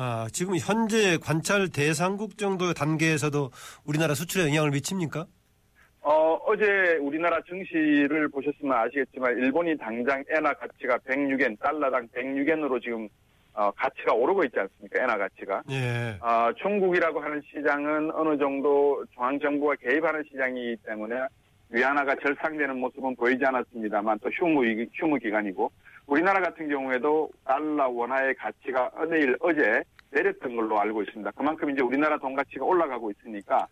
아, 0.00 0.28
지금 0.32 0.54
현재 0.56 1.18
관찰 1.18 1.68
대상국 1.70 2.38
정도의 2.38 2.72
단계에서도 2.72 3.50
우리나라 3.84 4.14
수출에 4.14 4.44
영향을 4.46 4.70
미칩니까? 4.70 5.26
어, 6.02 6.34
어제 6.46 6.96
우리나라 7.00 7.40
증시를 7.42 8.28
보셨으면 8.28 8.78
아시겠지만 8.78 9.36
일본이 9.38 9.76
당장 9.76 10.22
엔화 10.30 10.54
가치가 10.54 10.98
106엔, 10.98 11.58
달러당 11.58 12.06
106엔으로 12.14 12.80
지금 12.80 13.08
어, 13.54 13.72
가치가 13.72 14.14
오르고 14.14 14.44
있지 14.44 14.60
않습니까? 14.60 15.02
엔화 15.02 15.18
가치가. 15.18 15.62
예. 15.70 16.16
어, 16.20 16.52
중국이라고 16.62 17.18
하는 17.18 17.42
시장은 17.52 18.12
어느 18.12 18.38
정도 18.38 19.04
중앙정부가 19.14 19.74
개입하는 19.80 20.22
시장이기 20.30 20.76
때문에 20.86 21.16
위안화가 21.70 22.14
절상되는 22.22 22.78
모습은 22.78 23.16
보이지 23.16 23.44
않았습니다만 23.44 24.20
또 24.20 24.30
휴무, 24.30 24.62
휴무 24.92 25.18
기간이고 25.18 25.72
우리나라 26.08 26.40
같은 26.40 26.68
경우에도 26.70 27.30
달러 27.44 27.88
원화의 27.90 28.34
가치가 28.36 28.90
어내일 28.96 29.36
어제 29.40 29.82
내렸던 30.10 30.56
걸로 30.56 30.80
알고 30.80 31.02
있습니다. 31.02 31.30
그만큼 31.32 31.70
이제 31.70 31.82
우리나라 31.82 32.16
돈 32.16 32.34
가치가 32.34 32.64
올라가고 32.64 33.10
있으니까 33.10 33.66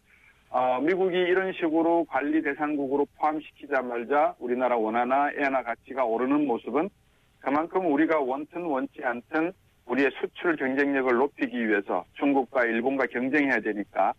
어, 0.50 0.78
미국이 0.80 1.16
이런 1.16 1.54
식으로 1.54 2.04
관리 2.04 2.42
대상국으로 2.42 3.06
포함시키자마자 3.16 4.34
우리나라 4.38 4.76
원화나 4.76 5.30
엔화 5.32 5.62
가치가 5.62 6.04
오르는 6.04 6.46
모습은 6.46 6.90
그만큼 7.40 7.90
우리가 7.90 8.20
원튼 8.20 8.64
원치 8.64 9.02
않든 9.02 9.52
우리의 9.86 10.10
수출 10.20 10.56
경쟁력을 10.56 11.10
높이기 11.14 11.66
위해서 11.66 12.04
중국과 12.18 12.66
일본과 12.66 13.06
경쟁해야 13.06 13.60
되니까 13.60 14.12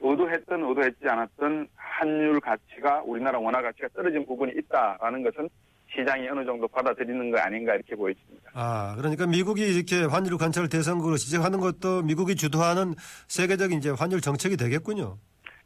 의도했든 0.00 0.62
의도했지 0.62 1.08
않았든 1.08 1.68
환율 1.74 2.38
가치가 2.40 3.00
우리나라 3.02 3.38
원화 3.38 3.62
가치가 3.62 3.88
떨어진 3.94 4.26
부분이 4.26 4.52
있다라는 4.58 5.22
것은 5.22 5.48
시장이 5.94 6.28
어느 6.28 6.44
정도 6.44 6.66
받아들이는 6.68 7.30
거 7.30 7.38
아닌가 7.38 7.74
이렇게 7.74 7.94
보여집니다. 7.94 8.50
아, 8.54 8.94
그러니까 8.96 9.26
미국이 9.26 9.62
이렇게 9.62 10.04
환율 10.04 10.38
관찰 10.38 10.68
대상국으로 10.68 11.16
지적하는 11.16 11.60
것도 11.60 12.02
미국이 12.02 12.34
주도하는 12.34 12.94
세계적인 13.28 13.78
이제 13.78 13.90
환율 13.90 14.20
정책이 14.20 14.56
되겠군요. 14.56 15.18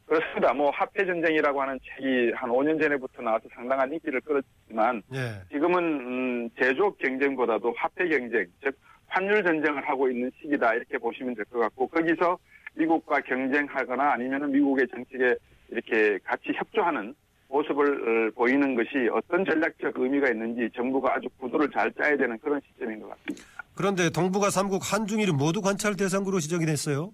그렇습니다. 0.06 0.52
뭐 0.52 0.70
화폐 0.70 1.04
전쟁이라고 1.04 1.60
하는 1.60 1.78
책이 1.82 2.32
한 2.36 2.50
5년 2.50 2.80
전에부터 2.80 3.22
나와서 3.22 3.44
상당한 3.54 3.92
인기를 3.92 4.20
끌었지만 4.20 5.02
예. 5.12 5.42
지금은 5.50 5.78
음, 5.82 6.50
제조업 6.60 6.96
경쟁보다도 6.98 7.74
화폐 7.76 8.08
경쟁, 8.08 8.46
즉 8.62 8.76
환율 9.08 9.42
전쟁을 9.44 9.88
하고 9.88 10.08
있는 10.08 10.30
시기다 10.40 10.74
이렇게 10.74 10.98
보시면 10.98 11.34
될 11.34 11.44
것 11.46 11.58
같고 11.58 11.88
거기서 11.88 12.38
미국과 12.74 13.20
경쟁하거나 13.20 14.12
아니면 14.12 14.50
미국의 14.52 14.86
정책에 14.94 15.34
이렇게 15.70 16.18
같이 16.24 16.52
협조하는 16.54 17.14
모습을 17.48 18.28
어, 18.28 18.30
보이는 18.34 18.74
것이 18.74 19.08
어떤 19.12 19.44
전략적 19.44 19.94
의미가 19.96 20.30
있는지 20.30 20.68
정부가 20.74 21.14
아주 21.14 21.28
구도를 21.38 21.70
잘 21.70 21.92
짜야 21.92 22.16
되는 22.16 22.38
그런 22.38 22.60
시점인 22.66 23.00
것 23.00 23.08
같습니다. 23.10 23.46
그런데 23.74 24.10
동북아 24.10 24.48
3국 24.48 24.80
한중일이 24.82 25.32
모두 25.32 25.60
관찰 25.60 25.96
대상국으로 25.96 26.40
지정이 26.40 26.66
됐어요. 26.66 27.12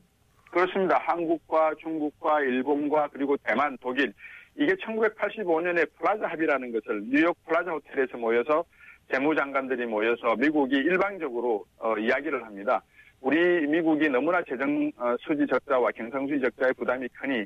그렇습니다. 0.51 0.99
한국과 0.99 1.73
중국과 1.81 2.40
일본과 2.42 3.09
그리고 3.12 3.37
대만, 3.38 3.77
독일 3.81 4.12
이게 4.57 4.75
1985년에 4.75 5.88
플라자 5.99 6.29
합의라는 6.29 6.73
것을 6.73 7.03
뉴욕 7.07 7.37
플라자 7.47 7.71
호텔에서 7.71 8.18
모여서 8.18 8.64
재무장관들이 9.11 9.87
모여서 9.87 10.37
미국이 10.37 10.77
일방적으로 10.77 11.64
어, 11.79 11.97
이야기를 11.97 12.45
합니다. 12.45 12.83
우리 13.21 13.66
미국이 13.66 14.09
너무나 14.09 14.42
재정 14.42 14.90
어, 14.99 15.16
수지 15.21 15.47
적자와 15.47 15.90
경상 15.92 16.27
수지 16.27 16.40
적자의 16.42 16.75
부담이 16.75 17.09
크니 17.09 17.45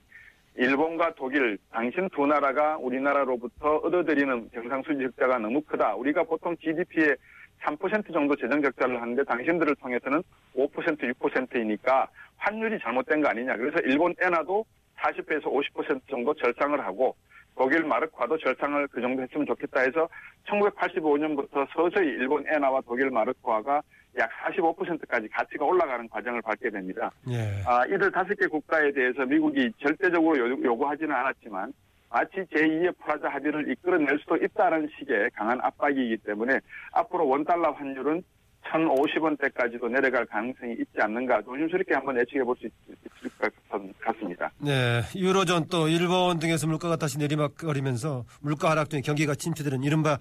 일본과 0.57 1.12
독일 1.16 1.59
당신 1.71 2.09
두 2.11 2.27
나라가 2.27 2.77
우리나라로부터 2.79 3.77
얻어들이는 3.77 4.51
경상 4.51 4.83
수지 4.83 5.03
적자가 5.03 5.38
너무 5.38 5.61
크다. 5.62 5.95
우리가 5.97 6.23
보통 6.23 6.57
GDP의 6.57 7.16
3% 7.62 8.12
정도 8.12 8.35
재정 8.37 8.62
적자를 8.62 9.01
하는데 9.01 9.23
당신들을 9.25 9.77
통해서는 9.77 10.23
5% 10.55 11.14
6%이니까 11.14 12.09
환율이 12.37 12.79
잘못된 12.81 13.21
거 13.21 13.29
아니냐. 13.29 13.57
그래서 13.57 13.79
일본 13.85 14.14
엔화도 14.21 14.64
40배에서 14.99 15.45
50% 15.45 16.01
정도 16.09 16.33
절상을 16.35 16.79
하고 16.85 17.14
독일 17.55 17.85
마르크화도 17.85 18.38
절상을 18.38 18.88
그 18.88 19.01
정도 19.01 19.23
했으면 19.23 19.47
좋겠다 19.47 19.81
해서 19.81 20.09
1985년부터 20.47 21.66
서서히 21.75 22.07
일본 22.07 22.45
엔화와 22.47 22.83
독일 22.87 23.11
마르크화가 23.11 23.83
약 24.18 24.31
45%까지 24.44 25.29
가치가 25.29 25.64
올라가는 25.64 26.09
과정을 26.09 26.40
밟게 26.42 26.70
됩니다. 26.70 27.11
예. 27.31 27.62
아, 27.66 27.85
이들 27.87 28.11
다섯 28.11 28.35
개 28.35 28.46
국가에 28.46 28.90
대해서 28.92 29.24
미국이 29.26 29.70
절대적으로 29.83 30.38
요- 30.38 30.59
요구하지는 30.64 31.14
않았지만 31.14 31.72
마치 32.09 32.37
제2의 32.52 32.94
프라자 32.98 33.29
합의를 33.29 33.70
이끌어낼 33.72 34.18
수도 34.20 34.37
있다는 34.37 34.88
식의 34.98 35.31
강한 35.35 35.61
압박이기 35.61 36.18
때문에 36.24 36.59
앞으로 36.92 37.29
원달러 37.29 37.72
환율은 37.72 38.22
1,050원대까지도 38.62 39.88
내려갈 39.88 40.24
가능성이 40.26 40.72
있지 40.72 40.90
않는가 41.00 41.42
조심스럽게 41.42 41.94
한번 41.94 42.18
예측해 42.18 42.42
볼 42.42 42.57
수 42.57 42.66
있을 42.66 43.31
것 43.38 43.52
같습니다. 44.00 44.50
네, 44.59 45.02
유로존 45.14 45.66
또 45.70 45.88
일본 45.88 46.38
등에서 46.38 46.66
물가가 46.66 46.96
다시 46.96 47.18
내리막거리면서 47.18 48.24
물가 48.40 48.70
하락 48.70 48.88
등의 48.88 49.02
경기가 49.02 49.35
침체되는 49.35 49.83
이른바 49.85 50.18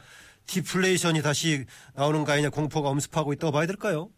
디플레이션이 0.47 1.21
다시 1.21 1.65
나오는 1.95 2.23
거 2.23 2.31
아니냐 2.31 2.49
공포가 2.49 2.89
엄습하고 2.89 3.33
있다고 3.33 3.51
봐야 3.51 3.65
될까요? 3.65 4.09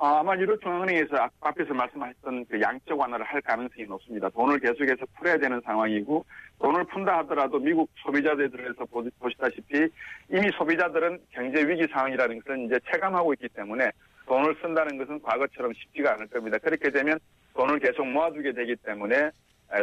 아, 0.00 0.20
아마 0.20 0.36
유럽 0.36 0.60
중앙은행에서 0.62 1.16
앞- 1.16 1.32
앞에서 1.40 1.74
말씀하셨던 1.74 2.46
그 2.48 2.60
양적 2.60 2.96
완화를 2.98 3.26
할 3.26 3.40
가능성이 3.40 3.84
높습니다. 3.88 4.28
돈을 4.30 4.60
계속해서 4.60 5.04
풀어야 5.16 5.36
되는 5.38 5.60
상황이고 5.64 6.24
돈을 6.60 6.84
푼다 6.84 7.18
하더라도 7.18 7.58
미국 7.58 7.90
소비자들에서 8.04 8.84
보- 8.92 9.08
보시다시피 9.18 9.88
이미 10.30 10.50
소비자들은 10.56 11.18
경제 11.32 11.62
위기 11.66 11.84
상황이라는 11.92 12.40
것을 12.42 12.64
이제 12.66 12.78
체감하고 12.92 13.32
있기 13.34 13.48
때문에 13.48 13.90
돈을 14.26 14.56
쓴다는 14.62 14.98
것은 14.98 15.20
과거처럼 15.20 15.72
쉽지가 15.74 16.12
않을 16.12 16.28
겁니다. 16.28 16.58
그렇게 16.58 16.90
되면 16.90 17.18
돈을 17.54 17.80
계속 17.80 18.06
모아두게 18.06 18.52
되기 18.52 18.76
때문에 18.76 19.16
에, 19.16 19.30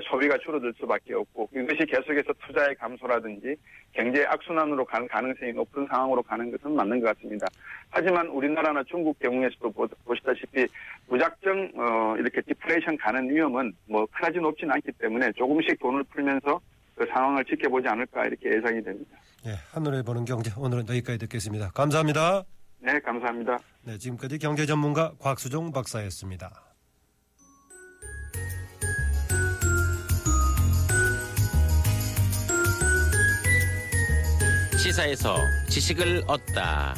소비가 0.09 0.35
줄어들 0.39 0.73
수밖에 0.79 1.13
없고 1.13 1.47
이것이 1.53 1.85
계속해서 1.85 2.33
투자의 2.45 2.73
감소라든지 2.75 3.55
경제 3.93 4.25
악순환으로 4.25 4.83
가는 4.85 5.07
가능성이 5.07 5.53
높은 5.53 5.85
상황으로 5.87 6.23
가는 6.23 6.49
것은 6.51 6.75
맞는 6.75 6.99
것 7.01 7.15
같습니다. 7.15 7.45
하지만 7.89 8.27
우리나라나 8.27 8.83
중국 8.83 9.17
경우에서도 9.19 9.71
보- 9.71 9.87
보시다시피 10.05 10.65
무작정 11.07 11.71
어, 11.75 12.15
이렇게 12.17 12.41
디플레이션 12.41 12.97
가는 12.97 13.29
위험은 13.29 13.73
뭐 13.87 14.05
크나지 14.07 14.39
높지는 14.39 14.73
않기 14.73 14.91
때문에 14.99 15.31
조금씩 15.33 15.79
돈을 15.79 16.03
풀면서 16.05 16.59
그 16.95 17.05
상황을 17.13 17.45
지켜보지 17.45 17.87
않을까 17.87 18.25
이렇게 18.25 18.49
예상이 18.55 18.81
됩니다. 18.83 19.17
네, 19.45 19.51
한눈에 19.71 20.01
보는 20.01 20.25
경제 20.25 20.49
오늘은 20.57 20.87
여기까지 20.89 21.19
듣겠습니다. 21.19 21.69
감사합니다. 21.71 22.43
네, 22.79 22.99
감사합니다. 22.99 23.59
네, 23.83 23.97
지금까지 23.97 24.39
경제 24.39 24.65
전문가 24.65 25.11
곽수종 25.19 25.71
박사였습니다. 25.71 26.74
시사에서 34.95 35.38
지식을 35.69 36.23
얻다. 36.25 36.95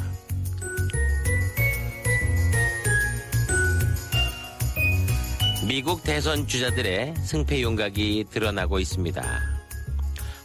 미국 5.68 6.04
대선 6.04 6.48
주자들의 6.48 7.16
승패 7.18 7.60
윤곽이 7.62 8.26
드러나고 8.30 8.80
있습니다. 8.80 9.42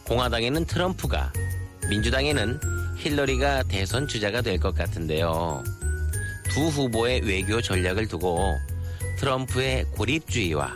공화당에는 0.05 0.65
트럼프가, 0.65 1.31
민주당에는 1.89 2.59
힐러리가 2.97 3.63
대선 3.63 4.07
주자가 4.07 4.41
될 4.41 4.57
것 4.59 4.73
같은데요. 4.73 5.63
두 6.49 6.61
후보의 6.67 7.21
외교 7.21 7.61
전략을 7.61 8.07
두고 8.07 8.57
트럼프의 9.19 9.85
고립주의와 9.91 10.73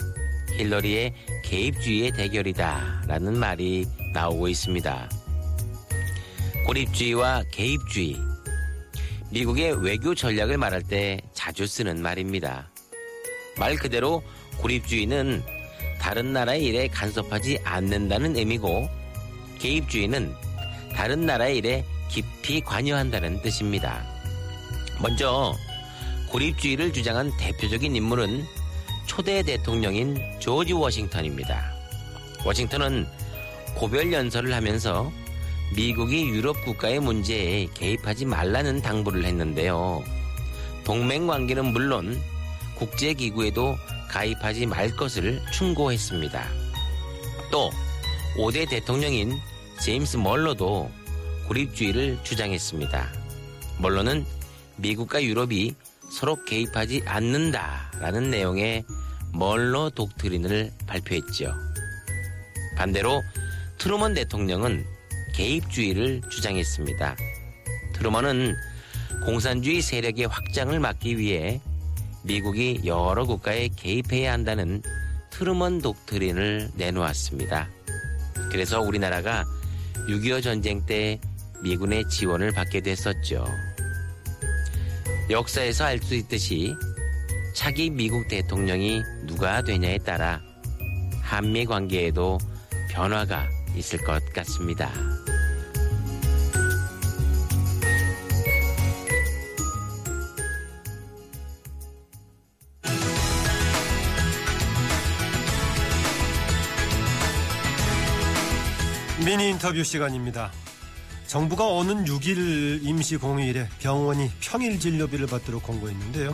힐러리의 0.58 1.14
개입주의의 1.44 2.12
대결이다라는 2.12 3.36
말이 3.36 3.88
나오고 4.14 4.48
있습니다. 4.48 5.27
고립주의와 6.68 7.44
개입주의. 7.50 8.18
미국의 9.32 9.82
외교 9.86 10.14
전략을 10.14 10.58
말할 10.58 10.84
때 10.84 11.22
자주 11.34 11.66
쓰는 11.66 12.02
말입니다. 12.02 12.70
말 13.58 13.78
그대로 13.78 14.22
고립주의는 14.58 15.42
다른 16.02 16.34
나라의 16.34 16.66
일에 16.66 16.88
간섭하지 16.90 17.60
않는다는 17.64 18.36
의미고 18.36 18.90
개입주의는 19.60 20.34
다른 20.94 21.26
나라의 21.26 21.60
일에 21.60 21.86
깊이 22.10 22.60
관여한다는 22.60 23.42
뜻입니다. 23.42 24.06
먼저 25.02 25.56
고립주의를 26.32 26.92
주장한 26.92 27.32
대표적인 27.38 27.96
인물은 27.96 28.44
초대 29.06 29.42
대통령인 29.42 30.20
조지 30.40 30.74
워싱턴입니다. 30.74 31.74
워싱턴은 32.46 33.08
고별 33.76 34.12
연설을 34.12 34.54
하면서 34.54 35.10
미국이 35.76 36.30
유럽 36.30 36.64
국가의 36.64 37.00
문제에 37.00 37.68
개입하지 37.74 38.26
말라는 38.26 38.82
당부를 38.82 39.26
했는데요. 39.26 40.04
동맹 40.84 41.28
관계는 41.28 41.66
물론 41.74 42.20
국제기구에도 42.76 43.78
가입하지 44.10 44.66
말 44.66 44.96
것을 44.96 45.42
충고했습니다. 45.52 46.48
또 47.52 47.70
5대 48.38 48.70
대통령인 48.70 49.38
제임스 49.82 50.18
멀러도 50.18 50.90
고립주의를 51.48 52.20
주장했습니다. 52.24 53.12
멀러는 53.80 54.26
미국과 54.78 55.24
유럽이 55.24 55.76
서로 56.10 56.44
개입하지 56.46 57.04
않는다라는 57.06 58.32
내용의 58.32 58.86
멀러 59.34 59.90
독트린을 59.90 60.72
발표했죠. 60.88 61.54
반대로 62.78 63.24
트루먼 63.78 64.14
대통령은 64.14 64.86
개입주의를 65.38 66.22
주장했습니다. 66.30 67.16
트루먼은 67.94 68.56
공산주의 69.24 69.82
세력의 69.84 70.28
확장을 70.28 70.78
막기 70.80 71.20
위해 71.20 71.62
미국이 72.24 72.82
여러 72.86 73.24
국가에 73.26 73.70
개입해야 73.76 74.34
한다는 74.34 74.82
트루먼 75.30 75.82
독트린을 75.82 76.72
내놓았습니다. 76.76 77.70
그래서 78.52 78.82
우리나라가 78.82 79.46
6.25 80.10 80.42
전쟁 80.42 80.84
때 80.86 81.20
미군의 81.62 82.10
지원을 82.10 82.52
받게 82.52 82.82
됐었죠. 82.82 83.46
역사에서 85.30 85.86
알 85.86 86.00
수 86.02 86.16
있듯이 86.16 86.74
차기 87.54 87.92
미국 87.92 88.28
대통령이 88.28 89.04
누가 89.28 89.62
되냐에 89.62 90.00
따라 90.00 90.42
한미 91.22 91.66
관계에도 91.66 92.40
변화가 92.90 93.48
있을 93.76 94.00
것 94.00 94.24
같습니다. 94.34 94.92
미니 109.28 109.50
인터뷰 109.50 109.84
시간입니다. 109.84 110.54
정부가 111.26 111.66
오는 111.66 112.06
6일 112.06 112.80
임시 112.82 113.18
공휴일에 113.18 113.68
병원이 113.82 114.30
평일 114.42 114.80
진료비를 114.80 115.28
받도록 115.28 115.64
공고했는데요. 115.64 116.32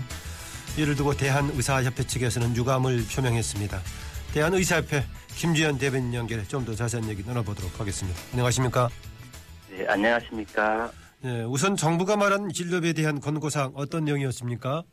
이를 0.77 0.95
두고 0.95 1.15
대한의사협회 1.17 2.03
측에서는 2.05 2.55
유감을 2.55 2.99
표명했습니다. 3.11 3.79
대한의사협회 4.35 5.05
김주현 5.29 5.79
대변인 5.79 6.13
연결해 6.13 6.43
좀 6.43 6.65
더 6.65 6.75
자세한 6.75 7.09
얘기 7.09 7.23
나눠보도록 7.25 7.79
하겠습니다. 7.79 8.19
안녕하십니까? 8.31 8.89
네, 9.71 9.87
안녕하십니까. 9.87 10.91
예, 11.25 11.41
우선 11.45 11.75
정부가 11.75 12.15
말한 12.15 12.49
진료비에 12.49 12.93
대한 12.93 13.19
권고사항 13.19 13.71
어떤 13.73 14.05
내용이었습니까? 14.05 14.83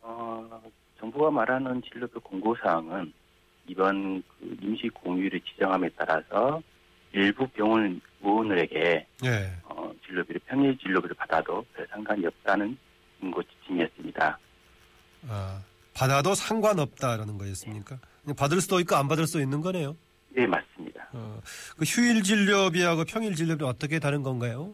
어, 0.00 0.60
정부가 0.98 1.30
말하는 1.30 1.80
진료비 1.82 2.18
공고사항은 2.24 3.12
이번 3.68 4.20
그 4.40 4.56
임시 4.60 4.88
공휴일을 4.88 5.40
지정함에 5.42 5.90
따라서 5.96 6.60
일부 7.14 7.46
병원 7.48 8.00
의원들에게 8.22 9.06
예, 9.24 9.52
어, 9.64 9.92
진료비를 10.06 10.40
평일 10.46 10.76
진료비를 10.78 11.14
받아도 11.16 11.64
별 11.74 11.86
상관이 11.88 12.26
없다는 12.26 12.76
공고 13.20 13.42
지침이었습니다. 13.42 14.38
아, 15.28 15.62
받아도 15.94 16.34
상관없다라는 16.34 17.38
거였습니까? 17.38 17.98
그냥 18.22 18.36
받을 18.36 18.60
수도 18.60 18.80
있고 18.80 18.96
안 18.96 19.06
받을 19.08 19.26
수도 19.26 19.40
있는 19.40 19.60
거네요. 19.60 19.96
네, 20.30 20.46
맞습니다. 20.46 21.08
어, 21.12 21.40
그 21.76 21.84
휴일 21.84 22.22
진료비하고 22.22 23.04
평일 23.04 23.34
진료비 23.36 23.64
어떻게 23.64 24.00
다른 24.00 24.22
건가요? 24.22 24.72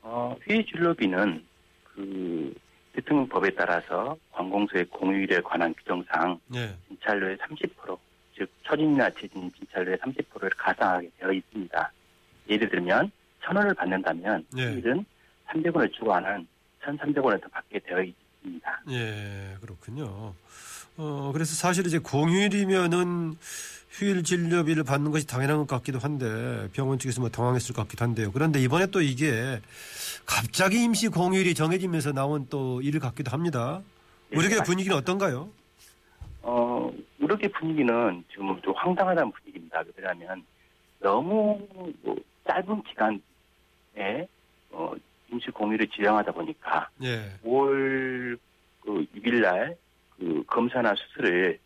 어, 0.00 0.34
휴일 0.42 0.64
진료비는 0.66 1.44
그 1.84 2.54
대통령법에 2.94 3.50
따라서 3.56 4.16
관공서의 4.32 4.86
공휴일에 4.86 5.40
관한 5.42 5.74
규정상 5.74 6.40
예, 6.54 6.74
진찰료의 6.88 7.36
30%, 7.36 7.98
즉 8.38 8.48
철인이나 8.64 9.10
재진 9.10 9.50
진찰료의 9.52 9.98
30%를 9.98 10.50
가상하게 10.50 11.10
되어 11.18 11.32
있습니다. 11.32 11.92
예를 12.48 12.68
들면 12.68 13.10
천 13.42 13.56
원을 13.56 13.74
받는다면 13.74 14.46
예. 14.56 14.72
휴일은 14.72 15.04
300원을 15.48 15.92
주고 15.92 16.14
하는 16.14 16.46
1,300원을 16.82 17.40
더 17.42 17.48
받게 17.48 17.80
되어 17.80 18.02
있습니다. 18.02 18.82
예, 18.90 19.56
그렇군요. 19.60 20.34
어, 20.96 21.30
그래서 21.32 21.54
사실 21.54 21.86
이제 21.86 21.98
공휴일이면은 21.98 23.36
휴일 23.90 24.22
진료비를 24.22 24.84
받는 24.84 25.10
것이 25.10 25.26
당연한 25.26 25.58
것 25.58 25.66
같기도 25.66 25.98
한데 25.98 26.68
병원 26.72 26.98
측에서 26.98 27.20
뭐 27.20 27.30
당황했을 27.30 27.74
것 27.74 27.82
같기도 27.82 28.04
한데요. 28.04 28.30
그런데 28.30 28.60
이번에 28.60 28.86
또 28.86 29.00
이게 29.00 29.60
갑자기 30.24 30.82
임시 30.84 31.08
공휴일이 31.08 31.54
정해지면서 31.54 32.12
나온 32.12 32.46
또 32.48 32.80
일을 32.82 33.00
같기도 33.00 33.30
합니다. 33.32 33.82
예, 34.32 34.36
우리의 34.36 34.50
맞습니다. 34.50 34.64
분위기는 34.64 34.96
어떤가요? 34.96 35.48
어, 36.42 36.92
우리의 37.32 37.50
분위기는 37.52 38.24
지금 38.30 38.60
좀 38.62 38.74
황당하다는 38.74 39.32
분위기입니다. 39.32 39.82
왜냐하면 39.96 40.44
너무 41.00 41.66
뭐 42.02 42.16
짧은 42.46 42.82
기간에 42.82 44.28
어, 44.70 44.94
임시 45.30 45.50
공휴일을 45.50 45.88
지정하다 45.88 46.32
보니까 46.32 46.88
예, 47.02 47.32
5월 47.44 48.38
그 48.80 49.06
6일 49.14 49.42
날그 49.42 50.44
검사나 50.46 50.94
수술을 50.94 51.58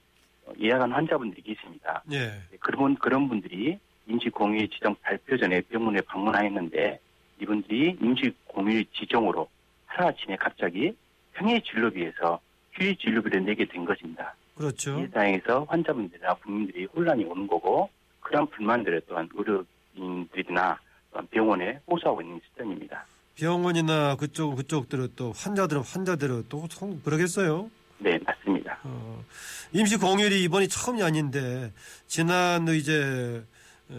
어, 0.46 0.52
예약한 0.60 0.90
환자분들이 0.92 1.42
계십니다. 1.42 2.02
예, 2.12 2.40
그런 2.60 2.96
그런 2.96 3.28
분들이 3.28 3.78
임시 4.06 4.28
공휴일 4.30 4.68
지정 4.68 4.94
발표 5.02 5.36
전에 5.36 5.60
병원에 5.62 6.00
방문하였는데 6.00 7.00
이분들이 7.40 7.96
임시 8.00 8.34
공휴일 8.46 8.84
지정으로 8.92 9.48
하루아침에 9.86 10.36
갑자기 10.36 10.96
평일 11.34 11.62
진료비에서 11.62 12.40
휴일 12.72 12.96
진료비를 12.96 13.44
내게 13.44 13.64
된 13.64 13.84
것입니다. 13.84 14.34
그렇죠. 14.62 15.00
이 15.00 15.08
상황에서 15.12 15.64
환자분들이나 15.68 16.34
국민들이 16.34 16.84
혼란이 16.84 17.24
오는 17.24 17.46
거고 17.48 17.90
그런 18.20 18.46
불만들을 18.50 19.02
또한 19.08 19.28
의료인들이나 19.34 20.78
또한 21.10 21.26
병원에 21.30 21.80
호소하고 21.90 22.22
있는 22.22 22.40
시점입니다. 22.48 23.04
병원이나 23.34 24.14
그쪽 24.16 24.54
그쪽들은 24.54 25.08
또 25.16 25.32
환자들은 25.32 25.82
환자대로 25.82 26.44
또 26.48 26.66
성- 26.70 27.00
그러겠어요. 27.02 27.68
네, 27.98 28.18
맞습니다. 28.24 28.78
어, 28.84 29.24
임시 29.72 29.96
공휴일이 29.96 30.44
이번이 30.44 30.68
처음이 30.68 31.02
아닌데 31.02 31.72
지난 32.06 32.68
이제 32.68 33.42
에, 33.90 33.94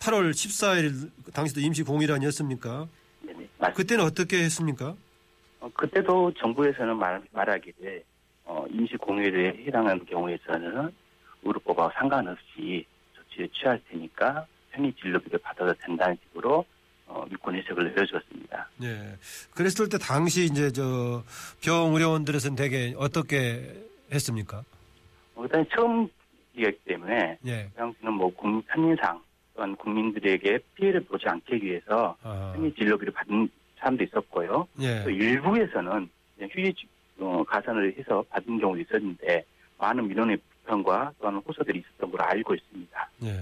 8월 0.00 0.30
14일 0.32 1.10
당시도 1.32 1.60
임시 1.60 1.84
공휴일 1.84 2.10
아니었습니까? 2.12 2.88
네네, 3.22 3.34
맞습니다. 3.58 3.72
그때는 3.74 4.04
어떻게 4.04 4.42
했습니까? 4.42 4.94
어, 5.60 5.70
그때도 5.74 6.32
정부에서는 6.38 6.96
말, 6.96 7.22
말하기를 7.32 8.02
어, 8.50 8.64
임시 8.68 8.96
공휴일에 8.96 9.62
해당하는 9.64 10.04
경우에서는 10.06 10.90
의료법하고 11.44 11.92
상관없이 11.94 12.84
조치를 13.14 13.48
취할 13.50 13.80
테니까 13.88 14.44
편의 14.72 14.92
진료비를 15.00 15.38
받아도 15.38 15.72
된다는 15.74 16.18
식으로 16.26 16.64
어, 17.06 17.24
유권 17.30 17.54
해석을 17.54 17.84
내려주었습니다. 17.94 18.68
예. 18.82 19.16
그랬을 19.54 19.88
때 19.88 19.98
당시 19.98 20.44
이제 20.46 20.72
저 20.72 21.22
병의료원들에서는 21.64 22.56
되게 22.56 22.92
어떻게 22.96 23.72
했습니까? 24.12 24.64
어, 25.36 25.44
일단 25.44 25.64
처음 25.72 26.08
이기 26.56 26.72
때문에 26.84 27.38
예. 27.46 27.68
그 27.72 27.78
당시는 27.78 28.12
뭐 28.14 28.34
국민 28.34 28.62
편의상 28.62 29.22
또한 29.54 29.76
국민들에게 29.76 30.58
피해를 30.74 31.04
보지 31.04 31.28
않기 31.28 31.54
위해서 31.62 32.16
아, 32.24 32.52
편의 32.56 32.74
진료비를 32.74 33.12
받은 33.12 33.48
사람도 33.78 34.02
있었고요. 34.04 34.66
예. 34.80 35.04
또 35.04 35.10
일부에서는 35.10 36.08
그냥 36.34 36.50
휴일 36.52 36.74
지- 36.74 36.88
어, 37.20 37.44
가산을 37.44 37.94
해서 37.98 38.24
받은 38.30 38.58
경우도 38.58 38.80
있었는데 38.80 39.44
많은 39.78 40.08
민원의 40.08 40.38
불편과 40.38 41.12
또한 41.20 41.36
호소들이 41.36 41.80
있었던 41.80 42.10
걸로 42.10 42.24
알고 42.24 42.54
있습니다. 42.54 43.10
예. 43.24 43.36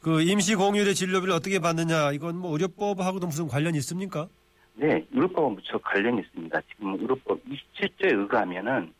그 0.00 0.20
임시 0.22 0.56
공휴일의 0.56 0.94
진료비를 0.94 1.32
어떻게 1.32 1.60
받느냐 1.60 2.10
이건 2.12 2.36
뭐 2.36 2.52
의료법하고도 2.52 3.26
무슨 3.26 3.46
관련이 3.46 3.78
있습니까? 3.78 4.28
네, 4.74 5.04
의료법은 5.12 5.54
무척 5.54 5.82
관련이 5.82 6.20
있습니다. 6.20 6.60
지금 6.72 6.94
의료법 6.94 7.40
27조에 7.44 8.18
의거하면은 8.18 8.92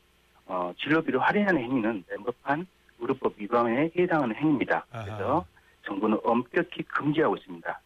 어, 0.46 0.72
진료비를 0.78 1.20
할인하는 1.20 1.62
행위는 1.62 2.04
명백한 2.08 2.66
의료법 3.00 3.34
위반에 3.38 3.90
해당하는 3.96 4.34
행위입니다. 4.36 4.86
아하. 4.92 5.04
그래서 5.04 5.46
정부는 5.86 6.18
엄격히 6.22 6.82
금지하고 6.82 7.36
있습니다. 7.36 7.80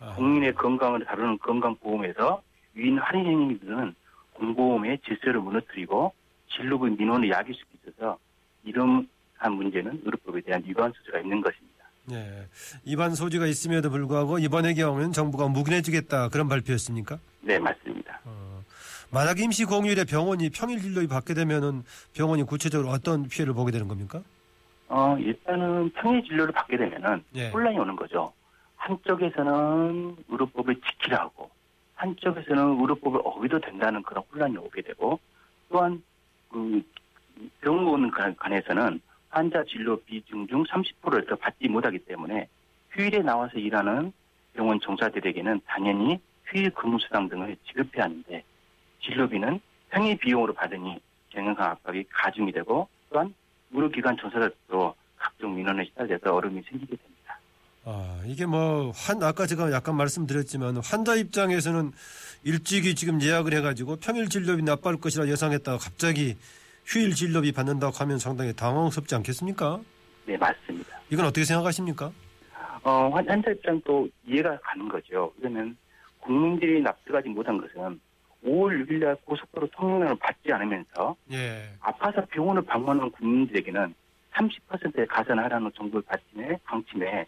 아, 0.00 0.14
국민의 0.14 0.54
건강을 0.54 1.04
다루는 1.04 1.38
건강보험에서 1.38 2.42
유인 2.76 2.98
할인 2.98 3.26
행위들은 3.26 3.94
공보험의 4.34 4.98
질서를 5.06 5.40
무너뜨리고 5.40 6.12
진료비 6.48 6.90
민원을 6.98 7.30
야기할 7.30 7.54
수 7.54 7.64
있어서 7.88 8.18
이러한 8.64 9.06
문제는 9.52 10.02
의료법에 10.04 10.40
대한 10.42 10.62
위반 10.66 10.92
소지가 10.92 11.20
있는 11.20 11.40
것입니다. 11.40 11.74
예. 12.12 12.46
위반 12.86 13.14
소지가 13.14 13.46
있음에도 13.46 13.90
불구하고 13.90 14.38
이번의 14.38 14.74
경우는 14.74 15.12
정부가 15.12 15.48
묵인해주겠다 15.48 16.28
그런 16.28 16.48
발표였습니까? 16.48 17.18
네, 17.40 17.58
맞습니다. 17.58 18.20
어, 18.24 18.62
만약 19.10 19.38
임시 19.40 19.64
공휴일에 19.64 20.04
병원이 20.04 20.50
평일 20.50 20.80
진료비 20.80 21.06
받게 21.08 21.34
되면은 21.34 21.82
병원이 22.14 22.42
구체적으로 22.44 22.90
어떤 22.90 23.28
피해를 23.28 23.54
보게 23.54 23.72
되는 23.72 23.88
겁니까? 23.88 24.22
어, 24.88 25.16
일단은 25.18 25.90
평일 25.94 26.22
진료를 26.24 26.52
받게 26.52 26.76
되면은 26.76 27.24
예. 27.36 27.48
혼란이 27.50 27.78
오는 27.78 27.96
거죠. 27.96 28.32
한쪽에서는 28.76 30.16
의료법을 30.28 30.74
지키라고, 30.74 31.50
한쪽에서는 32.04 32.80
의료법을 32.80 33.20
어기도 33.24 33.58
된다는 33.58 34.02
그런 34.02 34.24
혼란이 34.30 34.56
오게 34.58 34.82
되고, 34.82 35.18
또한 35.70 36.02
그 36.50 36.82
병원 37.60 38.10
간- 38.10 38.36
간에서는 38.36 39.00
환자 39.30 39.64
진료 39.64 39.98
비중 40.02 40.46
중 40.46 40.62
30%를 40.64 41.26
더 41.26 41.34
받지 41.36 41.66
못하기 41.66 42.00
때문에 42.00 42.46
휴일에 42.92 43.20
나와서 43.20 43.58
일하는 43.58 44.12
병원 44.52 44.78
종사들에게는 44.80 45.62
당연히 45.66 46.20
휴일 46.46 46.70
근무 46.70 46.98
수당 47.00 47.28
등을 47.28 47.56
지급해야 47.66 48.04
하는데 48.04 48.44
진료비는 49.02 49.60
평일 49.90 50.16
비용으로 50.18 50.52
받으니 50.52 51.00
경영상 51.30 51.70
압박이 51.70 52.04
가중이 52.10 52.52
되고 52.52 52.88
또한 53.10 53.34
의료기관 53.72 54.16
종사자들도 54.18 54.94
각종 55.16 55.56
민원에 55.56 55.84
시달려서 55.86 56.32
어려움이 56.32 56.62
생기게 56.62 56.94
됩니다. 56.96 57.13
아, 57.86 58.22
이게 58.26 58.46
뭐, 58.46 58.92
환, 58.94 59.22
아까 59.22 59.46
제가 59.46 59.70
약간 59.70 59.96
말씀드렸지만, 59.96 60.78
환자 60.78 61.14
입장에서는 61.14 61.92
일찍이 62.42 62.94
지금 62.94 63.20
예약을 63.20 63.52
해가지고 63.54 63.96
평일 63.96 64.28
진료비 64.28 64.62
나빠할 64.62 64.98
것이라 64.98 65.28
예상했다가 65.28 65.78
갑자기 65.78 66.36
휴일 66.86 67.14
진료비 67.14 67.52
받는다고 67.52 67.92
하면 67.96 68.18
상당히 68.18 68.54
당황스럽지 68.54 69.14
않겠습니까? 69.16 69.80
네, 70.26 70.36
맞습니다. 70.36 70.98
이건 71.10 71.26
어떻게 71.26 71.44
생각하십니까? 71.44 72.10
어, 72.82 73.08
환- 73.12 73.28
환자 73.28 73.50
입장도 73.50 74.08
이해가 74.26 74.58
가는 74.62 74.88
거죠. 74.88 75.32
그러면 75.38 75.76
국민들이 76.20 76.80
납득하지 76.82 77.28
못한 77.30 77.58
것은 77.60 78.00
5월 78.44 78.82
6일 78.86 78.98
날 79.04 79.16
고속도로 79.24 79.68
통행료를 79.68 80.16
받지 80.18 80.52
않으면서 80.52 81.16
예. 81.32 81.70
아파서 81.80 82.22
병원을 82.30 82.62
방문하는 82.62 83.10
국민들에게는 83.12 83.94
30%의 84.34 85.06
가산하라는 85.06 85.70
정부의 85.74 86.02
받침에 86.02 86.58
방침에 86.64 87.24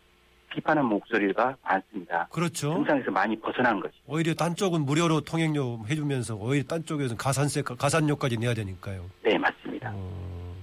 비판하는 0.57 0.89
목소리가 0.89 1.57
많습니다. 1.63 2.27
그렇죠. 2.33 2.73
정상에서 2.73 3.11
많이 3.11 3.39
벗어난 3.39 3.79
거죠. 3.79 3.95
오히려 4.07 4.33
딴 4.35 4.57
쪽은 4.57 4.83
무료로 4.87 5.21
통행료 5.21 5.81
해주면서 5.89 6.35
오히려 6.37 6.65
딴 6.65 6.85
쪽에서는 6.85 7.17
가산세, 7.19 7.63
가산료까지 7.63 8.39
내야 8.39 8.55
되니까요. 8.55 9.05
네, 9.23 9.37
맞습니다. 9.37 9.93
어, 9.95 10.55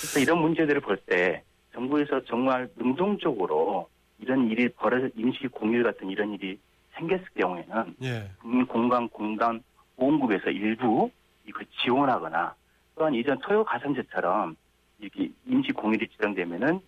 그래서 0.00 0.20
이런 0.20 0.38
문제들을 0.40 0.80
볼 0.82 0.98
때 1.06 1.42
정부에서 1.72 2.22
정말 2.24 2.68
능동적으로 2.76 3.88
이런 4.18 4.50
일이 4.50 4.68
벌어져 4.68 5.08
임시 5.16 5.46
공휴일 5.48 5.82
같은 5.84 6.10
이런 6.10 6.32
일이 6.34 6.58
생겼을 6.96 7.24
경우에는 7.38 7.94
예. 8.02 8.30
국민건강공단 8.40 9.62
보험급에서 9.96 10.50
일부 10.50 11.10
이걸 11.46 11.64
지원하거나 11.82 12.54
또한 12.96 13.14
이전 13.14 13.38
토요 13.38 13.64
가산제처럼 13.64 14.56
이렇게 14.98 15.30
임시 15.46 15.70
공휴일이 15.72 16.08
지정되면은 16.08 16.80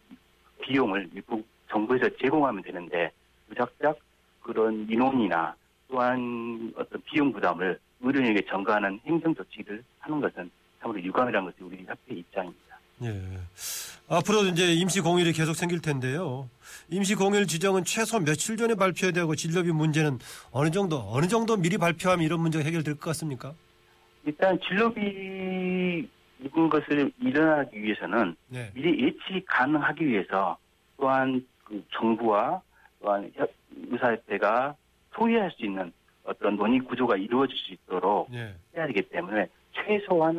비용을 0.63 1.09
일부 1.15 1.43
정부에서 1.71 2.09
제공하면 2.21 2.63
되는데 2.63 3.11
무작작 3.49 3.99
그런 4.43 4.87
민원이나 4.87 5.55
또한 5.89 6.73
어떤 6.77 7.01
비용 7.03 7.33
부담을 7.33 7.79
의료인에게 8.01 8.47
전가하는 8.49 9.01
행정 9.05 9.35
조치를 9.35 9.83
하는 10.01 10.21
것은 10.21 10.51
참으로 10.81 11.03
유감이라는 11.03 11.51
것이 11.51 11.63
우리 11.63 11.85
협회 11.87 12.15
입장입니다. 12.15 12.79
예. 13.03 13.23
앞으로 14.09 14.45
이제 14.47 14.73
임시 14.73 15.01
공휴일이 15.01 15.33
계속 15.33 15.55
생길 15.55 15.81
텐데요. 15.81 16.49
임시 16.89 17.15
공휴일 17.15 17.47
지정은 17.47 17.85
최소 17.85 18.19
며칠 18.19 18.57
전에 18.57 18.75
발표해야 18.75 19.13
되고 19.13 19.35
진료비 19.35 19.71
문제는 19.73 20.19
어느 20.51 20.71
정도 20.71 21.05
어느 21.11 21.27
정도 21.27 21.57
미리 21.57 21.79
발표하면 21.79 22.25
이런 22.25 22.41
문제가 22.41 22.65
해결될 22.65 22.95
것 22.95 23.11
같습니까? 23.11 23.55
일단 24.25 24.59
진료비 24.67 26.09
이런 26.41 26.69
것을 26.69 27.13
일어나기 27.21 27.83
위해서는 27.83 28.35
네. 28.49 28.71
미리 28.75 29.07
예측이 29.07 29.45
가능하기 29.47 30.07
위해서 30.07 30.57
또한 30.97 31.35
그 31.35 31.60
정부와 31.93 32.61
의사협회가 33.91 34.75
소유할 35.15 35.51
수 35.53 35.65
있는 35.65 35.93
어떤 36.25 36.57
논의 36.57 36.79
구조가 36.81 37.17
이루어질 37.17 37.57
수 37.57 37.73
있도록 37.73 38.29
예. 38.35 38.55
해야 38.77 38.87
되기 38.87 39.03
때문에 39.09 39.49
최소한 39.73 40.39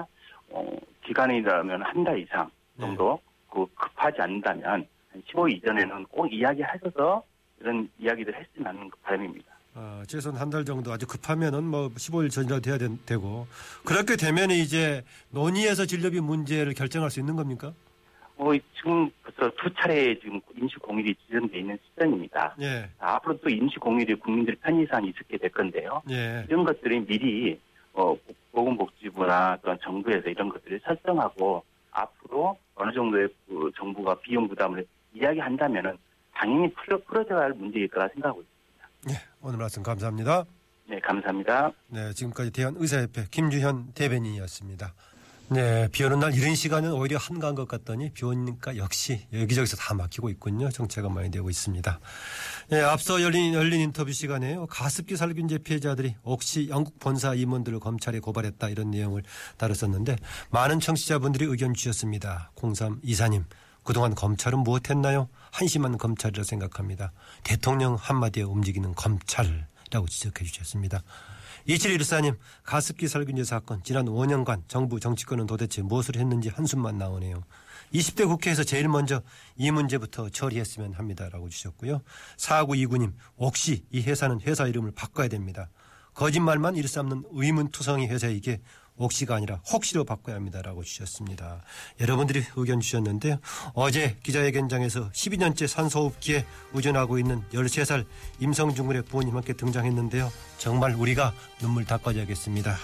어, 0.50 0.78
기간이라면 1.06 1.82
한 1.82 2.04
달 2.04 2.20
이상 2.20 2.50
정도 2.80 3.20
그 3.50 3.66
급하지 3.76 4.22
않는다면 4.22 4.64
한 5.12 5.24
15일 5.28 5.58
이전에는 5.58 6.06
꼭 6.06 6.32
이야기하셔서 6.32 7.24
이런 7.60 7.90
이야기를 8.00 8.34
했으면 8.34 8.68
하는 8.76 8.90
바람입니다. 9.04 9.46
아, 9.74 10.04
최소한 10.08 10.40
한 10.40 10.50
달 10.50 10.66
정도 10.66 10.92
아주 10.92 11.08
급하면은 11.08 11.64
뭐 11.64 11.90
15일 11.90 12.30
전이라도 12.30 12.62
돼야 12.62 12.78
된- 12.78 13.00
되고 13.06 13.48
그렇게 13.86 14.16
되면 14.18 14.52
이제 14.52 15.04
논의해서 15.30 15.86
진료비 15.86 16.20
문제를 16.22 16.74
결정할 16.74 17.10
수 17.10 17.20
있는 17.20 17.36
겁니까? 17.36 17.72
어, 18.42 18.52
지금 18.76 19.08
벌써 19.22 19.54
두 19.56 19.72
차례 19.76 20.20
지금 20.20 20.42
임시 20.58 20.76
공휴일이 20.78 21.14
지정돼 21.28 21.60
있는 21.60 21.78
시점입니다. 21.86 22.56
예. 22.60 22.90
앞으로 22.98 23.40
또 23.40 23.50
임시 23.50 23.78
공휴일이 23.78 24.16
국민들 24.16 24.56
편의 24.56 24.88
사항이 24.88 25.10
있게 25.10 25.38
될 25.38 25.52
건데요. 25.52 26.02
예. 26.10 26.44
이런 26.50 26.64
것들이 26.66 27.06
미리 27.06 27.60
어, 27.94 28.16
보건복지부나 28.52 29.60
또한 29.62 29.78
정부에서 29.84 30.28
이런 30.28 30.50
것들을 30.50 30.82
설정하고 30.84 31.64
앞으로 31.92 32.58
어느 32.74 32.92
정도의 32.94 33.30
그 33.48 33.72
정부가 33.78 34.16
비용 34.22 34.48
부담을 34.48 34.88
이야기한다면은 35.14 35.96
당연히 36.34 36.74
풀어 36.74 36.98
풀어져야 36.98 37.42
할 37.42 37.54
문제일 37.54 37.88
거라 37.90 38.08
생각하고 38.08 38.42
있습니다. 38.42 38.90
예. 39.12 39.30
오늘 39.44 39.60
말씀 39.60 39.84
감사합니다. 39.84 40.46
네, 40.88 41.00
감사합니다. 41.00 41.72
네, 41.90 42.12
지금까지 42.14 42.52
대한의사협회 42.52 43.26
김주현 43.30 43.94
대변인이었습니다. 43.94 44.94
네, 45.54 45.90
비 45.92 46.06
오는 46.06 46.18
날 46.20 46.34
이런 46.34 46.56
시간은 46.56 46.94
오히려 46.94 47.18
한가한 47.18 47.56
것 47.56 47.68
같더니 47.68 48.10
비 48.14 48.24
오니까 48.24 48.78
역시 48.78 49.28
여기저기서 49.34 49.76
다 49.76 49.94
막히고 49.94 50.30
있군요. 50.30 50.70
정체가 50.70 51.10
많이 51.10 51.30
되고 51.30 51.50
있습니다. 51.50 52.00
네, 52.70 52.80
앞서 52.80 53.22
열린, 53.22 53.54
열린 53.54 53.82
인터뷰 53.82 54.14
시간에요. 54.14 54.68
가습기 54.68 55.18
살균제 55.18 55.58
피해자들이 55.58 56.16
혹시 56.24 56.70
영국 56.70 56.98
본사 57.00 57.34
임원들을 57.34 57.82
검찰에 57.82 58.20
고발했다 58.20 58.70
이런 58.70 58.92
내용을 58.92 59.24
다뤘었는데 59.58 60.16
많은 60.52 60.80
청취자분들이 60.80 61.44
의견 61.44 61.74
주셨습니다. 61.74 62.54
0324님, 62.56 63.44
그동안 63.84 64.16
검찰은 64.16 64.60
무엇했나요? 64.60 65.28
한심한 65.52 65.98
검찰이라 65.98 66.46
생각합니다. 66.46 67.12
대통령 67.44 67.96
한마디에 67.96 68.44
움직이는 68.44 68.96
검찰이라고 68.96 70.08
지적해 70.08 70.46
주셨습니다. 70.46 71.04
2714님, 71.68 72.38
가습기 72.64 73.08
살균제 73.08 73.44
사건, 73.44 73.84
지난 73.84 74.06
5년간 74.06 74.64
정부 74.68 75.00
정치권은 75.00 75.48
도대체 75.48 75.82
무엇을 75.82 76.18
했는지 76.18 76.50
한숨만 76.50 76.98
나오네요. 76.98 77.44
20대 77.94 78.28
국회에서 78.28 78.64
제일 78.64 78.88
먼저 78.88 79.22
이 79.58 79.70
문제부터 79.70 80.30
처리했으면 80.30 80.94
합니다라고 80.94 81.50
주셨고요. 81.50 82.02
4929님, 82.38 83.14
혹시 83.38 83.86
이 83.92 84.02
회사는 84.02 84.42
회사 84.42 84.66
이름을 84.68 84.92
바꿔야 84.92 85.28
됩니다. 85.28 85.70
거짓말만 86.14 86.76
일삼는 86.76 87.24
의문투성이 87.32 88.08
회사이게 88.08 88.62
옥시가 89.02 89.36
아니라 89.36 89.62
혹시로 89.72 90.04
바꿔야 90.04 90.36
합니다라고 90.36 90.84
주셨습니다. 90.84 91.64
여러분들이 92.00 92.44
의견 92.56 92.80
주셨는데요. 92.80 93.38
어제 93.74 94.18
기자회견장에서 94.24 95.12
12년째 95.12 95.68
산소호흡기에 95.68 96.46
의존하고 96.74 97.20
있는 97.20 97.44
13살 97.54 98.06
임성준 98.40 98.88
군의 98.88 99.04
부모님 99.04 99.36
함께 99.36 99.54
등장했는데요. 99.54 100.32
정말 100.58 100.94
우리가 100.94 101.34
눈물 101.60 101.86
닦아줘야겠습니다. 101.86 102.78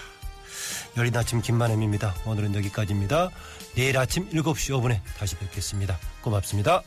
열린 0.96 1.16
아침 1.16 1.40
김만혜입니다. 1.40 2.14
오늘은 2.26 2.54
여기까지입니다. 2.54 3.30
내일 3.74 3.96
아침 3.98 4.28
7시 4.30 4.74
5분에 4.80 5.00
다시 5.16 5.36
뵙겠습니다. 5.36 5.98
고맙습니다. 6.22 6.82